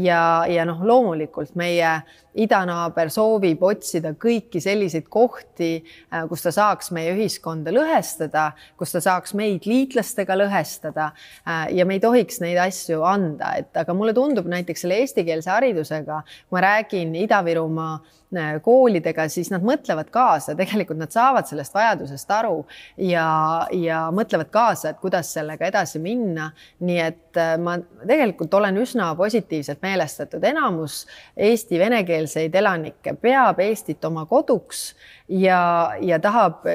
ja, 0.00 0.20
ja 0.48 0.64
noh, 0.68 0.80
loomulikult 0.86 1.56
meie 1.58 1.98
idanaaber 2.36 3.08
soovib 3.12 3.62
otsida 3.64 4.12
kõiki 4.20 4.60
selliseid 4.62 5.08
kohti, 5.12 5.80
kus 6.30 6.44
ta 6.44 6.52
saaks 6.54 6.92
meie 6.96 7.14
ühiskonda 7.16 7.72
lõhestada, 7.74 8.50
kus 8.78 8.92
ta 8.94 9.02
saaks 9.04 9.34
meid 9.36 9.68
liitlastega 9.68 10.36
lõhestada 10.36 11.10
ja 11.44 11.88
me 11.88 11.96
ei 11.96 12.04
tohiks 12.04 12.40
neid 12.44 12.60
asju 12.62 13.04
anda, 13.08 13.56
et 13.60 13.80
aga 13.84 13.96
mulle 13.96 14.16
tundub 14.16 14.48
näiteks 14.52 14.84
selle 14.84 15.00
eestikeelse 15.02 15.50
haridusega, 15.52 16.22
kui 16.46 16.56
ma 16.56 16.68
räägin 16.70 17.16
Ida-Virumaa 17.24 17.96
Äh, 18.25 18.25
koolidega, 18.62 19.28
siis 19.28 19.50
nad 19.52 19.62
mõtlevad 19.64 20.10
kaasa, 20.10 20.54
tegelikult 20.58 20.98
nad 20.98 21.12
saavad 21.14 21.46
sellest 21.46 21.74
vajadusest 21.74 22.30
aru 22.30 22.56
ja, 22.98 23.66
ja 23.72 24.06
mõtlevad 24.14 24.50
kaasa, 24.50 24.90
et 24.90 25.00
kuidas 25.00 25.30
sellega 25.36 25.66
edasi 25.66 26.00
minna. 26.02 26.50
nii 26.80 26.98
et 27.00 27.38
äh, 27.38 27.54
ma 27.58 27.76
tegelikult 28.06 28.54
olen 28.54 28.76
üsna 28.82 29.12
positiivselt 29.16 29.82
meelestatud, 29.82 30.44
enamus 30.44 31.06
Eesti 31.36 31.78
venekeelseid 31.78 32.54
elanikke 32.54 33.14
peab 33.20 33.60
Eestit 33.60 34.04
oma 34.04 34.26
koduks 34.26 34.94
ja, 35.28 35.92
ja 36.00 36.18
tahab, 36.18 36.66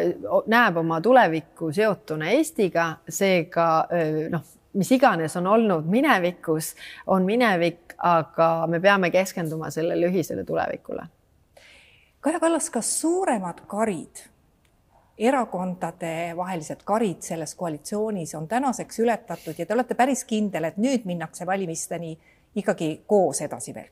näeb 0.47 0.77
oma 0.77 1.01
tulevikku 1.01 1.71
seotuna 1.71 2.31
Eestiga, 2.31 2.95
seega 3.09 3.69
äh, 3.91 4.25
noh 4.31 4.47
mis 4.73 4.91
iganes 4.95 5.35
on 5.35 5.47
olnud 5.51 5.87
minevikus, 5.91 6.75
on 7.11 7.25
minevik, 7.27 7.97
aga 7.97 8.67
me 8.71 8.79
peame 8.79 9.11
keskenduma 9.11 9.67
sellele 9.69 10.07
ühisele 10.07 10.45
tulevikule 10.47 11.09
Kaja 12.21 12.39
Kallas, 12.39 12.69
kas 12.69 12.89
suuremad 13.01 13.63
karid, 13.67 14.19
erakondade 15.17 16.35
vahelised 16.37 16.83
karid 16.85 17.23
selles 17.25 17.55
koalitsioonis 17.57 18.35
on 18.37 18.45
tänaseks 18.47 18.99
ületatud 19.01 19.57
ja 19.57 19.65
te 19.65 19.73
olete 19.73 19.97
päris 19.97 20.21
kindel, 20.29 20.67
et 20.69 20.77
nüüd 20.77 21.07
minnakse 21.09 21.47
valimisteni 21.49 22.13
ikkagi 22.61 22.91
koos 23.09 23.41
edasi 23.41 23.73
veel? 23.73 23.89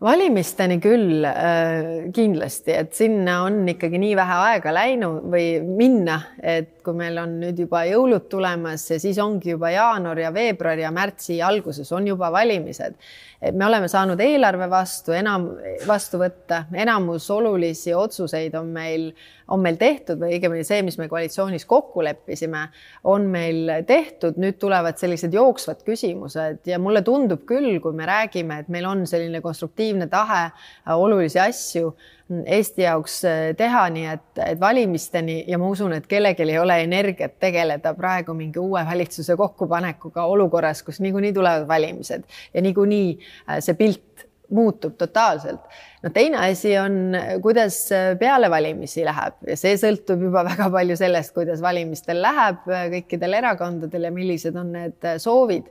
valimisteni 0.00 0.78
küll 0.80 1.24
äh, 1.28 2.06
kindlasti, 2.14 2.72
et 2.72 2.94
sinna 2.96 3.42
on 3.44 3.58
ikkagi 3.68 3.98
nii 4.00 4.14
vähe 4.16 4.36
aega 4.46 4.72
läinud 4.72 5.26
või 5.34 5.48
minna, 5.66 6.14
et 6.40 6.78
kui 6.86 6.96
meil 6.96 7.18
on 7.20 7.34
nüüd 7.42 7.58
juba 7.66 7.82
jõulud 7.84 8.30
tulemas 8.32 8.86
ja 8.94 9.00
siis 9.02 9.18
ongi 9.20 9.52
juba 9.52 9.74
jaanuar 9.74 10.22
ja 10.22 10.30
veebruar 10.32 10.80
ja 10.80 10.94
märtsi 10.94 11.42
alguses 11.44 11.92
on 11.92 12.08
juba 12.08 12.30
valimised 12.32 12.96
me 13.40 13.66
oleme 13.66 13.88
saanud 13.88 14.20
eelarve 14.20 14.66
vastu 14.70 15.14
enam 15.16 15.46
vastu 15.88 16.20
võtta, 16.20 16.64
enamus 16.76 17.28
olulisi 17.32 17.94
otsuseid 17.96 18.54
on 18.58 18.68
meil, 18.74 19.06
on 19.48 19.62
meil 19.64 19.78
tehtud 19.80 20.20
või 20.20 20.36
õigemini 20.36 20.66
see, 20.66 20.82
mis 20.84 20.98
me 21.00 21.08
koalitsioonis 21.08 21.64
kokku 21.68 22.04
leppisime, 22.04 22.66
on 23.08 23.26
meil 23.32 23.72
tehtud. 23.88 24.36
nüüd 24.40 24.60
tulevad 24.60 25.00
sellised 25.00 25.34
jooksvad 25.34 25.84
küsimused 25.86 26.68
ja 26.68 26.78
mulle 26.78 27.02
tundub 27.06 27.46
küll, 27.48 27.80
kui 27.80 27.96
me 27.96 28.08
räägime, 28.08 28.60
et 28.60 28.68
meil 28.68 28.88
on 28.88 29.06
selline 29.08 29.40
konstruktiivne 29.40 30.10
tahe 30.12 30.50
olulisi 30.96 31.40
asju 31.40 31.94
Eesti 32.30 32.84
jaoks 32.84 33.16
äh, 33.26 33.38
teha, 33.58 33.84
nii 33.90 34.06
et, 34.12 34.26
et 34.44 34.60
valimisteni 34.60 35.40
ja 35.50 35.58
ma 35.58 35.70
usun, 35.72 35.92
et 35.96 36.06
kellelgi 36.10 36.46
ei 36.46 36.58
ole 36.62 36.76
energiat 36.84 37.38
tegeleda 37.42 37.94
praegu 37.98 38.34
mingi 38.38 38.62
uue 38.62 38.84
valitsuse 38.86 39.36
kokkupanekuga 39.36 40.24
olukorras, 40.30 40.84
kus 40.86 41.00
niikuinii 41.00 41.32
tulevad 41.34 41.68
valimised 41.68 42.26
ja 42.54 42.62
niikuinii 42.62 43.08
äh, 43.18 43.58
see 43.58 43.74
pilt 43.74 44.29
muutub 44.50 44.96
totaalselt. 44.98 45.60
no 46.02 46.10
teine 46.10 46.38
asi 46.46 46.72
on, 46.78 47.14
kuidas 47.42 47.76
peale 48.18 48.50
valimisi 48.50 49.04
läheb 49.04 49.50
ja 49.50 49.56
see 49.58 49.76
sõltub 49.80 50.22
juba 50.26 50.44
väga 50.50 50.70
palju 50.72 50.96
sellest, 50.98 51.34
kuidas 51.36 51.62
valimistel 51.62 52.22
läheb 52.22 52.64
kõikidel 52.66 53.38
erakondadel 53.40 54.08
ja 54.08 54.12
millised 54.14 54.56
on 54.56 54.72
need 54.76 55.10
soovid. 55.22 55.68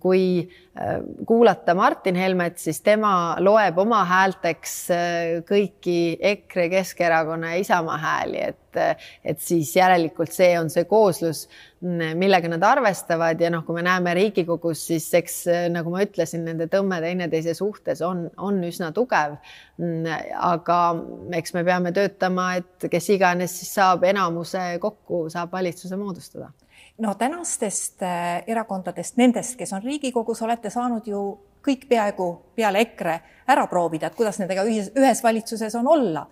kui 0.00 0.48
äh, 0.78 1.00
kuulata 1.26 1.74
Martin 1.74 2.14
Helmet, 2.14 2.58
siis 2.58 2.80
tema 2.80 3.36
loeb 3.40 3.78
oma 3.78 4.04
häälteks 4.06 4.76
äh, 4.90 5.32
kõiki 5.48 6.18
EKRE, 6.20 6.68
Keskerakonna 6.70 7.54
ja 7.54 7.64
Isamaa 7.64 7.98
hääli, 7.98 8.42
et, 8.52 8.60
et 8.76 9.40
siis 9.42 9.72
järelikult 9.76 10.32
see 10.32 10.52
on 10.58 10.70
see 10.72 10.84
kooslus 10.88 11.46
millega 11.80 12.48
nad 12.48 12.62
arvestavad 12.64 13.40
ja 13.40 13.50
noh, 13.52 13.62
kui 13.66 13.76
me 13.76 13.84
näeme 13.84 14.14
Riigikogus, 14.16 14.86
siis 14.88 15.06
eks 15.14 15.42
nagu 15.74 15.92
ma 15.92 16.02
ütlesin, 16.06 16.44
nende 16.48 16.70
tõmme 16.72 16.98
teineteise 17.04 17.54
suhtes 17.54 18.00
on, 18.06 18.26
on 18.36 18.62
üsna 18.64 18.92
tugev. 18.96 19.36
aga 20.40 20.78
eks 21.36 21.54
me 21.54 21.64
peame 21.64 21.92
töötama, 21.92 22.54
et 22.62 22.88
kes 22.90 23.10
iganes 23.12 23.58
siis 23.60 23.74
saab 23.76 24.06
enamuse 24.08 24.78
kokku, 24.80 25.26
saab 25.32 25.52
valitsuse 25.52 25.96
moodustada 26.00 26.52
no 26.98 27.14
tänastest 27.14 28.02
äh, 28.02 28.42
erakondadest, 28.46 29.16
nendest, 29.16 29.56
kes 29.58 29.72
on 29.72 29.82
Riigikogus, 29.84 30.42
olete 30.42 30.70
saanud 30.70 31.06
ju 31.06 31.22
kõik 31.66 31.88
peaaegu 31.90 32.28
peale 32.56 32.80
EKRE 32.86 33.16
ära 33.52 33.66
proovida, 33.70 34.08
et 34.08 34.18
kuidas 34.18 34.38
nendega 34.40 34.64
ühes, 34.66 34.92
ühes 34.96 35.22
valitsuses 35.22 35.74
on 35.78 35.88
olla 35.92 36.26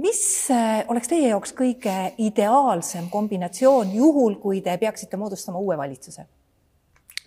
mis 0.00 0.50
äh, 0.50 0.84
oleks 0.88 1.10
teie 1.10 1.28
jaoks 1.28 1.52
kõige 1.56 1.96
ideaalsem 2.22 3.10
kombinatsioon 3.12 3.92
juhul, 3.94 4.38
kui 4.40 4.62
te 4.64 4.76
peaksite 4.80 5.20
moodustama 5.20 5.60
uue 5.60 5.76
valitsuse? 5.78 6.26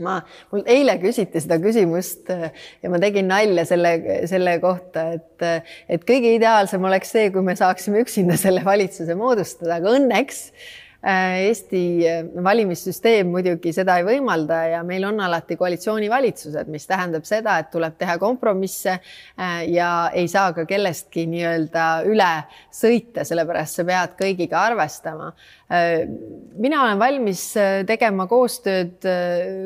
ma, 0.04 0.18
mul 0.52 0.66
eile 0.68 0.98
küsiti 1.00 1.40
seda 1.40 1.56
küsimust 1.64 2.32
äh, 2.34 2.50
ja 2.84 2.90
ma 2.92 3.00
tegin 3.00 3.30
nalja 3.32 3.64
selle, 3.70 3.94
selle 4.28 4.58
kohta, 4.64 5.06
et, 5.16 5.46
äh, 5.46 5.78
et 5.88 6.04
kõige 6.08 6.34
ideaalsem 6.36 6.84
oleks 6.84 7.14
see, 7.16 7.30
kui 7.32 7.46
me 7.46 7.56
saaksime 7.56 8.02
üksinda 8.04 8.36
selle 8.40 8.66
valitsuse 8.66 9.16
moodustada, 9.16 9.78
aga 9.80 9.94
õnneks 9.96 10.42
äh, 10.50 10.74
Eesti 11.06 11.82
äh, 12.10 12.24
valimissüsteem 12.44 13.30
muidugi 13.30 13.70
seda 13.76 14.00
ei 14.00 14.06
võimalda 14.08 14.62
ja 14.72 14.80
meil 14.88 15.04
on 15.06 15.20
alati 15.22 15.54
koalitsioonivalitsused, 15.60 16.72
mis 16.74 16.88
tähendab 16.90 17.28
seda, 17.30 17.60
et 17.62 17.70
tuleb 17.74 17.94
teha 18.02 18.16
kompromisse 18.22 18.96
äh, 18.96 19.60
ja 19.70 19.90
ei 20.14 20.26
saa 20.32 20.50
ka 20.58 20.66
kellestki 20.66 21.28
nii-öelda 21.30 21.86
üle 22.10 22.32
sõita, 22.74 23.22
sellepärast 23.28 23.82
sa 23.82 23.86
pead 23.86 24.18
kõigiga 24.18 24.64
arvestama 24.72 25.30
mina 25.70 26.82
olen 26.84 27.00
valmis 27.00 27.42
tegema 27.90 28.28
koostööd 28.30 29.06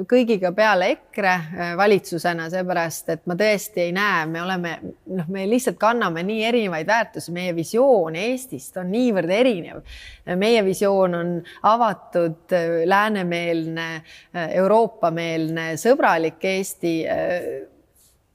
kõigiga 0.09 0.53
peale 0.55 0.93
EKRE 0.93 1.33
valitsusena, 1.77 2.45
seepärast 2.51 3.11
et 3.11 3.25
ma 3.27 3.35
tõesti 3.39 3.83
ei 3.83 3.91
näe, 3.95 4.21
me 4.31 4.39
oleme, 4.45 4.75
noh, 5.11 5.27
me 5.27 5.43
lihtsalt 5.51 5.79
kanname 5.81 6.23
nii 6.23 6.45
erinevaid 6.47 6.87
väärtusi, 6.87 7.33
meie 7.35 7.55
visioon 7.57 8.15
Eestist 8.19 8.79
on 8.79 8.93
niivõrd 8.93 9.33
erinev. 9.35 9.81
meie 10.39 10.63
visioon 10.63 11.15
on 11.19 11.33
avatud, 11.67 12.55
läänemeelne, 12.85 13.89
Euroopa-meelne, 14.55 15.73
sõbralik 15.81 16.47
Eesti 16.47 16.95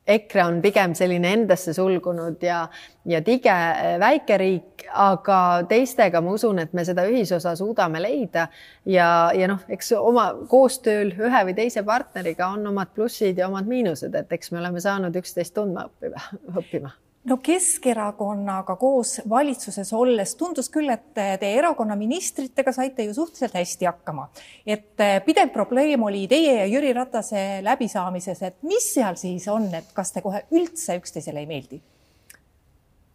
EKRE 0.06 0.42
on 0.44 0.58
pigem 0.62 0.92
selline 0.94 1.30
endasse 1.32 1.72
sulgunud 1.72 2.42
ja, 2.44 2.66
ja 3.08 3.20
tige 3.24 3.52
äh, 3.52 3.94
väikeriik, 4.00 4.84
aga 4.92 5.38
teistega 5.68 6.20
ma 6.20 6.34
usun, 6.36 6.60
et 6.60 6.74
me 6.76 6.84
seda 6.84 7.06
ühisosa 7.08 7.54
suudame 7.56 8.02
leida. 8.04 8.48
Ja, 8.84 9.08
ja 9.36 9.48
noh, 9.48 9.64
eks 9.72 9.94
oma 9.96 10.26
koostööl 10.50 11.14
ühe 11.16 11.44
või 11.48 11.56
teise 11.56 11.84
partneriga 11.86 12.50
on 12.52 12.66
omad 12.74 12.92
plussid 12.94 13.40
ja 13.40 13.48
omad 13.48 13.70
miinused, 13.70 14.14
et 14.14 14.36
eks 14.36 14.52
me 14.52 14.60
oleme 14.60 14.84
saanud 14.84 15.16
üksteist 15.22 15.56
tundma 15.56 15.88
õppima, 15.88 16.28
õppima 16.52 16.92
no 17.24 17.38
Keskerakonnaga 17.42 18.76
koos 18.76 19.16
valitsuses 19.28 19.92
olles 19.96 20.34
tundus 20.36 20.68
küll, 20.72 20.90
et 20.92 21.14
te 21.14 21.50
erakonna 21.56 21.96
ministritega 21.96 22.72
saite 22.72 23.06
ju 23.06 23.14
suhteliselt 23.16 23.56
hästi 23.56 23.88
hakkama. 23.88 24.28
et 24.66 25.00
eh, 25.00 25.16
pidev 25.24 25.50
probleem 25.52 26.02
oli 26.02 26.26
teie 26.28 26.58
ja 26.58 26.66
Jüri 26.66 26.92
Ratase 26.92 27.62
läbisaamises, 27.64 28.42
et 28.42 28.62
mis 28.62 28.92
seal 28.94 29.16
siis 29.20 29.48
on, 29.48 29.68
et 29.74 29.92
kas 29.94 30.12
te 30.12 30.22
kohe 30.22 30.44
üldse 30.52 30.98
üksteisele 31.00 31.40
ei 31.40 31.50
meeldi? 31.50 31.80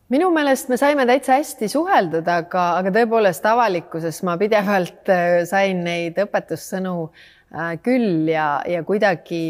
minu 0.09 0.31
meelest 0.33 0.69
me 0.69 0.77
saime 0.77 1.05
täitsa 1.05 1.37
hästi 1.37 1.69
suheldud, 1.69 2.27
aga, 2.27 2.69
aga 2.81 2.93
tõepoolest 2.95 3.45
avalikkuses 3.45 4.23
ma 4.25 4.37
pidevalt 4.41 5.13
eh, 5.13 5.43
sain 5.45 5.83
neid 5.85 6.17
õpetussõnu 6.17 6.95
äh, 7.05 7.75
küll 7.85 8.29
ja, 8.33 8.55
ja 8.65 8.81
kuidagi 8.83 9.43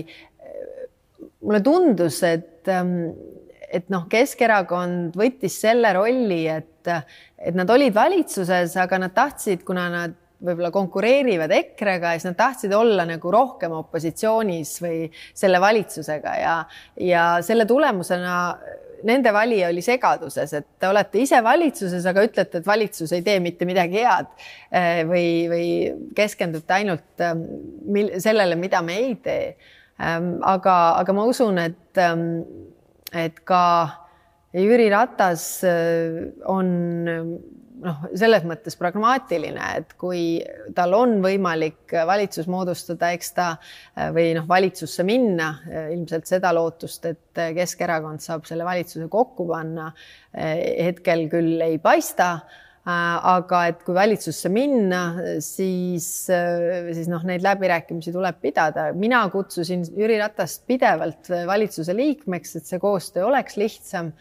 mulle 1.39 1.61
tundus, 1.63 2.19
et 2.27 2.67
ähm, 2.67 3.11
et 3.69 3.91
noh, 3.93 4.07
Keskerakond 4.09 5.17
võttis 5.19 5.59
selle 5.61 5.91
rolli, 5.95 6.45
et, 6.51 6.89
et 6.89 7.57
nad 7.57 7.69
olid 7.69 7.93
valitsuses, 7.95 8.75
aga 8.81 8.99
nad 9.05 9.15
tahtsid, 9.15 9.63
kuna 9.67 9.87
nad 9.93 10.17
võib-olla 10.39 10.71
konkureerivad 10.71 11.51
EKRE-ga, 11.51 12.13
siis 12.15 12.29
nad 12.29 12.37
tahtsid 12.39 12.73
olla 12.75 13.03
nagu 13.07 13.31
rohkem 13.33 13.73
opositsioonis 13.75 14.77
või 14.83 15.01
selle 15.35 15.59
valitsusega 15.59 16.35
ja, 16.39 16.53
ja 17.03 17.25
selle 17.43 17.67
tulemusena 17.67 18.37
nende 19.07 19.31
valija 19.33 19.69
oli 19.71 19.81
segaduses, 19.83 20.53
et 20.55 20.67
te 20.79 20.87
olete 20.89 21.21
ise 21.23 21.39
valitsuses, 21.43 22.05
aga 22.09 22.23
ütlete, 22.27 22.59
et 22.59 22.67
valitsus 22.67 23.13
ei 23.15 23.23
tee 23.25 23.37
mitte 23.43 23.67
midagi 23.67 24.01
head 24.03 24.31
eh, 24.71 25.03
või, 25.07 25.27
või 25.51 25.67
keskendute 26.15 26.75
ainult 26.79 27.23
eh, 27.23 28.15
sellele, 28.19 28.57
mida 28.59 28.81
me 28.85 28.97
ei 28.99 29.13
tee. 29.23 29.53
Ehm, 29.99 30.37
aga, 30.47 30.75
aga 31.01 31.15
ma 31.15 31.27
usun, 31.27 31.59
et 31.63 31.99
ehm, 31.99 32.27
et 33.13 33.39
ka 33.47 33.63
Jüri 34.53 34.89
Ratas 34.89 35.61
on 36.49 36.69
noh, 37.83 37.99
selles 38.17 38.45
mõttes 38.47 38.77
pragmaatiline, 38.79 39.67
et 39.79 39.93
kui 39.99 40.23
tal 40.75 40.95
on 40.97 41.19
võimalik 41.23 41.93
valitsus 42.07 42.49
moodustada, 42.51 43.11
eks 43.15 43.33
ta 43.37 43.49
või 44.15 44.33
noh, 44.37 44.47
valitsusse 44.49 45.05
minna, 45.07 45.51
ilmselt 45.93 46.29
seda 46.29 46.51
lootust, 46.55 47.05
et 47.09 47.43
Keskerakond 47.55 48.23
saab 48.25 48.49
selle 48.49 48.67
valitsuse 48.67 49.09
kokku 49.11 49.47
panna, 49.49 49.91
hetkel 50.33 51.27
küll 51.31 51.61
ei 51.65 51.77
paista 51.83 52.33
aga 52.89 53.63
et 53.69 53.81
kui 53.85 53.95
valitsusse 53.97 54.49
minna, 54.53 55.03
siis, 55.43 56.09
siis 56.29 57.09
noh, 57.11 57.23
neid 57.27 57.43
läbirääkimisi 57.45 58.13
tuleb 58.15 58.41
pidada. 58.41 58.89
mina 58.93 59.21
kutsusin 59.33 59.85
Jüri 59.97 60.19
Ratast 60.21 60.65
pidevalt 60.67 61.31
valitsuse 61.47 61.95
liikmeks, 61.95 62.55
et 62.59 62.69
see 62.69 62.79
koostöö 62.81 63.27
oleks 63.29 63.57
lihtsam 63.59 64.13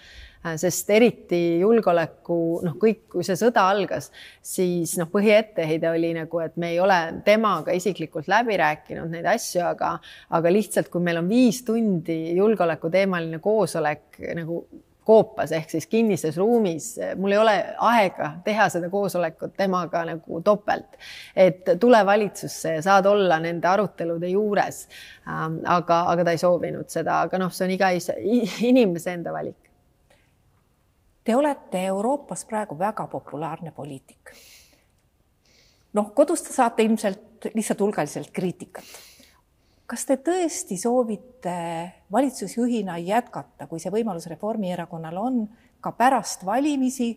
Äh, 0.47 0.55
sest 0.61 0.91
eriti 0.95 1.39
julgeoleku, 1.59 2.37
noh, 2.63 2.77
kõik, 2.79 3.09
kui 3.11 3.25
see 3.27 3.35
sõda 3.39 3.65
algas, 3.73 4.13
siis 4.45 4.93
noh, 5.01 5.09
põhietteheide 5.11 5.91
oli 5.91 6.13
nagu, 6.15 6.43
et 6.45 6.55
me 6.61 6.71
ei 6.75 6.79
ole 6.79 6.99
temaga 7.27 7.75
isiklikult 7.75 8.29
läbi 8.31 8.55
rääkinud 8.61 9.11
neid 9.11 9.27
asju, 9.35 9.65
aga, 9.67 9.97
aga 10.39 10.53
lihtsalt, 10.55 10.93
kui 10.93 11.03
meil 11.03 11.19
on 11.19 11.31
viis 11.31 11.65
tundi 11.67 12.37
julgeolekuteemaline 12.39 13.43
koosolek 13.43 14.21
nagu 14.39 14.63
koopas 15.09 15.53
ehk 15.57 15.71
siis 15.73 15.87
kinnises 15.89 16.37
ruumis, 16.37 16.91
mul 17.17 17.33
ei 17.33 17.41
ole 17.41 17.55
aega 17.91 18.33
teha 18.45 18.69
seda 18.73 18.91
koosolekut 18.93 19.57
temaga 19.57 20.05
nagu 20.09 20.43
topelt. 20.45 20.99
et 21.37 21.73
tule 21.81 22.05
valitsusse 22.07 22.75
ja 22.79 22.83
saad 22.85 23.07
olla 23.07 23.41
nende 23.41 23.69
arutelude 23.69 24.29
juures. 24.29 24.85
Ähm, 25.29 25.63
aga, 25.65 26.03
aga 26.13 26.29
ta 26.29 26.37
ei 26.37 26.43
soovinud 26.43 26.93
seda, 26.93 27.23
aga 27.25 27.41
noh, 27.41 27.53
see 27.53 27.67
on 27.69 27.75
iga 27.79 27.91
inimese 28.73 29.17
enda 29.17 29.33
valik 29.33 29.69
Te 31.29 31.35
olete 31.37 31.83
Euroopas 31.85 32.47
praegu 32.49 32.79
väga 32.79 33.05
populaarne 33.07 33.71
poliitik. 33.77 34.31
noh, 35.93 36.07
kodus 36.15 36.43
te 36.43 36.55
saate 36.55 36.83
ilmselt 36.83 37.51
lihtsalt 37.55 37.81
hulgaliselt 37.85 38.31
kriitikat. 38.33 38.85
Kas 39.89 40.05
te 40.05 40.19
tõesti 40.21 40.77
soovite 40.81 41.55
valitsusjuhina 42.13 42.99
jätkata, 43.01 43.67
kui 43.71 43.81
see 43.81 43.93
võimalus 43.93 44.29
Reformierakonnal 44.31 45.17
on, 45.21 45.47
ka 45.81 45.95
pärast 45.97 46.45
valimisi? 46.47 47.15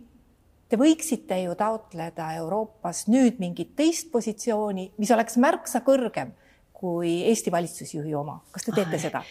Te 0.71 0.79
võiksite 0.79 1.35
ju 1.41 1.55
taotleda 1.59 2.29
Euroopas 2.39 3.03
nüüd 3.11 3.41
mingit 3.43 3.73
teist 3.75 4.07
positsiooni, 4.13 4.93
mis 4.95 5.11
oleks 5.11 5.35
märksa 5.35 5.81
kõrgem 5.83 6.31
kui 6.71 7.17
Eesti 7.27 7.51
valitsusjuhi 7.51 8.15
oma. 8.15 8.39
kas 8.51 8.63
te 8.63 8.71
teete 8.77 8.99
seda? 9.01 9.25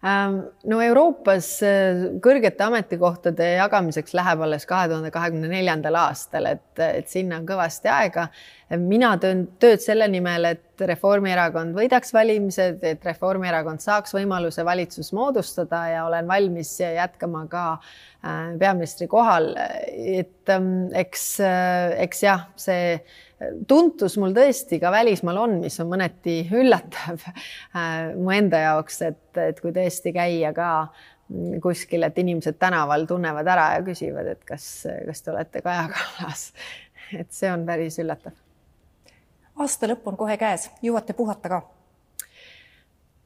Ähm, 0.00 0.38
no 0.64 0.78
Euroopas 0.80 1.58
äh, 1.60 2.06
kõrgete 2.24 2.64
ametikohtade 2.64 3.50
jagamiseks 3.58 4.14
läheb 4.16 4.40
alles 4.46 4.64
kahe 4.64 4.86
tuhande 4.88 5.10
kahekümne 5.12 5.50
neljandal 5.52 5.98
aastal, 6.06 6.48
et, 6.54 6.80
et 6.80 7.10
sinna 7.12 7.36
on 7.36 7.44
kõvasti 7.44 7.90
aega. 7.92 8.30
mina 8.80 9.10
teen 9.20 9.42
tööd 9.60 9.84
selle 9.84 10.08
nimel, 10.08 10.46
et 10.54 10.86
Reformierakond 10.88 11.76
võidaks 11.76 12.14
valimised, 12.16 12.80
et 12.80 13.04
Reformierakond 13.04 13.84
saaks 13.84 14.16
võimaluse 14.16 14.64
valitsus 14.64 15.12
moodustada 15.12 15.82
ja 15.92 16.06
olen 16.06 16.28
valmis 16.32 16.78
jätkama 16.80 17.44
ka 17.52 17.64
äh, 17.76 18.56
peaministri 18.56 19.06
kohal. 19.06 19.52
et 19.92 20.48
ähm, 20.48 20.88
eks, 20.96 21.26
äh, 21.44 21.92
eks 22.06 22.24
jah, 22.24 22.48
see 22.56 22.96
tuntus 23.68 24.16
mul 24.20 24.34
tõesti 24.36 24.80
ka 24.82 24.90
välismaal 24.92 25.38
on, 25.44 25.56
mis 25.62 25.78
on 25.80 25.88
mõneti 25.92 26.42
üllatav 26.56 27.22
äh, 27.24 28.12
mu 28.16 28.32
enda 28.34 28.60
jaoks, 28.66 29.00
et, 29.08 29.24
et 29.40 29.62
kui 29.62 29.72
tõesti 29.76 30.12
käia 30.16 30.52
ka 30.56 30.70
kuskil, 31.62 32.02
et 32.02 32.18
inimesed 32.18 32.58
tänaval 32.58 33.06
tunnevad 33.06 33.48
ära 33.48 33.66
ja 33.76 33.82
küsivad, 33.86 34.32
et 34.32 34.44
kas, 34.44 34.66
kas 35.06 35.22
te 35.22 35.32
olete 35.32 35.62
Kaja 35.62 35.88
Kallas. 35.94 36.50
et 37.16 37.30
see 37.34 37.50
on 37.52 37.64
päris 37.66 37.98
üllatav. 38.02 38.34
aasta 39.56 39.90
lõpp 39.90 40.08
on 40.10 40.18
kohe 40.20 40.36
käes, 40.40 40.70
jõuate 40.82 41.16
puhata 41.16 41.52
ka 41.52 41.62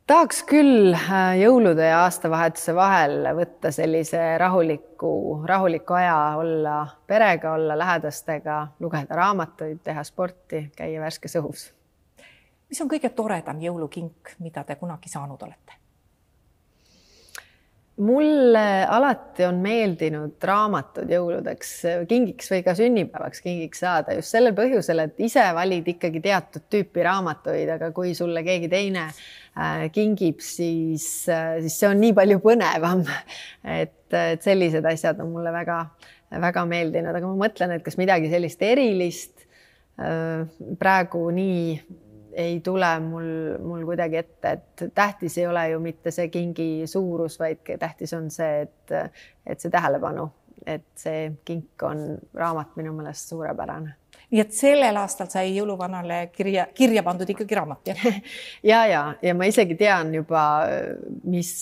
tahaks 0.07 0.43
küll 0.49 0.93
äh, 0.95 1.37
jõulude 1.41 1.87
ja 1.89 2.03
aastavahetuse 2.05 2.75
vahel 2.77 3.29
võtta 3.37 3.73
sellise 3.73 4.21
rahuliku, 4.41 5.13
rahuliku 5.49 5.97
aja, 5.97 6.17
olla 6.41 6.77
perega, 7.07 7.55
olla 7.57 7.79
lähedastega, 7.79 8.59
lugeda 8.81 9.17
raamatuid, 9.17 9.81
teha 9.85 10.05
sporti, 10.05 10.67
käia 10.77 11.01
värskes 11.01 11.39
õhus. 11.41 11.71
mis 12.69 12.81
on 12.81 12.91
kõige 12.91 13.09
toredam 13.17 13.61
jõulukink, 13.63 14.37
mida 14.45 14.65
te 14.65 14.77
kunagi 14.77 15.09
saanud 15.09 15.43
olete? 15.43 15.84
Mulle 17.97 18.87
alati 18.91 19.45
on 19.47 19.61
meeldinud 19.63 20.43
raamatud 20.43 21.11
jõuludeks 21.11 21.71
kingiks 22.11 22.51
või 22.51 22.65
ka 22.67 22.75
sünnipäevaks 22.75 23.45
kingiks 23.45 23.85
saada 23.85 24.17
just 24.17 24.35
sellel 24.35 24.55
põhjusel, 24.57 25.05
et 25.05 25.23
ise 25.23 25.45
valid 25.55 25.87
ikkagi 25.95 26.23
teatud 26.25 26.67
tüüpi 26.73 27.05
raamatuid, 27.07 27.71
aga 27.77 27.93
kui 27.95 28.15
sulle 28.19 28.43
keegi 28.47 28.71
teine 28.73 29.07
äh, 29.07 29.87
kingib, 29.95 30.43
siis, 30.43 31.07
äh, 31.31 31.61
siis 31.63 31.79
see 31.79 31.91
on 31.91 32.03
nii 32.03 32.17
palju 32.19 32.41
põnevam. 32.43 33.05
et, 33.83 34.01
et 34.11 34.43
sellised 34.43 34.87
asjad 34.91 35.23
on 35.23 35.31
mulle 35.37 35.55
väga-väga 35.55 36.67
meeldinud, 36.71 37.15
aga 37.15 37.31
ma 37.31 37.47
mõtlen, 37.47 37.77
et 37.77 37.87
kas 37.87 37.99
midagi 38.01 38.33
sellist 38.33 38.67
erilist 38.67 39.47
äh, 40.03 40.43
praegu 40.83 41.29
nii 41.37 41.79
ei 42.37 42.61
tule 42.61 42.91
mul, 43.01 43.27
mul 43.63 43.85
kuidagi 43.87 44.17
ette, 44.17 44.51
et 44.51 44.85
tähtis 44.95 45.39
ei 45.39 45.47
ole 45.47 45.69
ju 45.71 45.81
mitte 45.81 46.11
see 46.15 46.29
kingi 46.29 46.87
suurus, 46.91 47.39
vaid 47.41 47.63
tähtis 47.79 48.13
on 48.17 48.31
see, 48.31 48.65
et, 48.67 48.95
et 49.47 49.61
see 49.61 49.71
tähelepanu, 49.71 50.29
et 50.67 50.87
see 50.99 51.29
kink 51.45 51.83
on 51.87 52.07
raamat 52.35 52.77
minu 52.81 52.95
meelest 52.97 53.35
suurepärane 53.35 53.95
nii 54.35 54.41
et 54.43 54.55
sellel 54.55 54.97
aastal 54.99 55.29
sai 55.31 55.53
jõuluvanale 55.55 56.17
kirja, 56.35 56.67
kirja 56.75 57.05
pandud 57.07 57.29
ikkagi 57.31 57.55
raamat, 57.55 57.91
jah? 57.93 58.01
ja, 58.71 58.81
ja, 58.91 59.03
ja 59.23 59.35
ma 59.37 59.47
isegi 59.47 59.77
tean 59.79 60.11
juba, 60.15 60.43
mis 61.31 61.53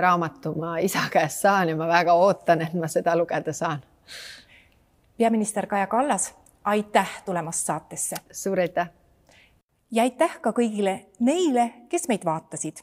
raamatu 0.00 0.54
ma 0.58 0.76
isa 0.84 1.08
käest 1.10 1.42
saan 1.42 1.72
ja 1.72 1.76
ma 1.78 1.88
väga 1.90 2.14
ootan, 2.14 2.62
et 2.62 2.76
ma 2.78 2.90
seda 2.92 3.16
lugeda 3.18 3.54
saan. 3.56 3.82
peaminister 5.18 5.66
Kaja 5.66 5.86
Kallas, 5.86 6.30
aitäh 6.64 7.22
tulemast 7.24 7.66
saatesse. 7.66 8.16
suur 8.30 8.60
aitäh 8.60 9.01
ja 9.92 10.02
aitäh 10.02 10.38
ka 10.40 10.52
kõigile 10.56 10.94
neile, 11.20 11.72
kes 11.88 12.08
meid 12.08 12.24
vaatasid. 12.24 12.82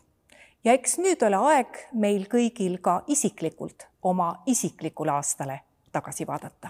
ja 0.63 0.73
eks 0.73 0.97
nüüd 0.99 1.23
ole 1.25 1.39
aeg 1.53 1.79
meil 1.93 2.27
kõigil 2.31 2.77
ka 2.81 3.01
isiklikult 3.07 3.87
oma 4.03 4.43
isiklikule 4.45 5.11
aastale 5.11 5.61
tagasi 5.91 6.27
vaadata 6.27 6.69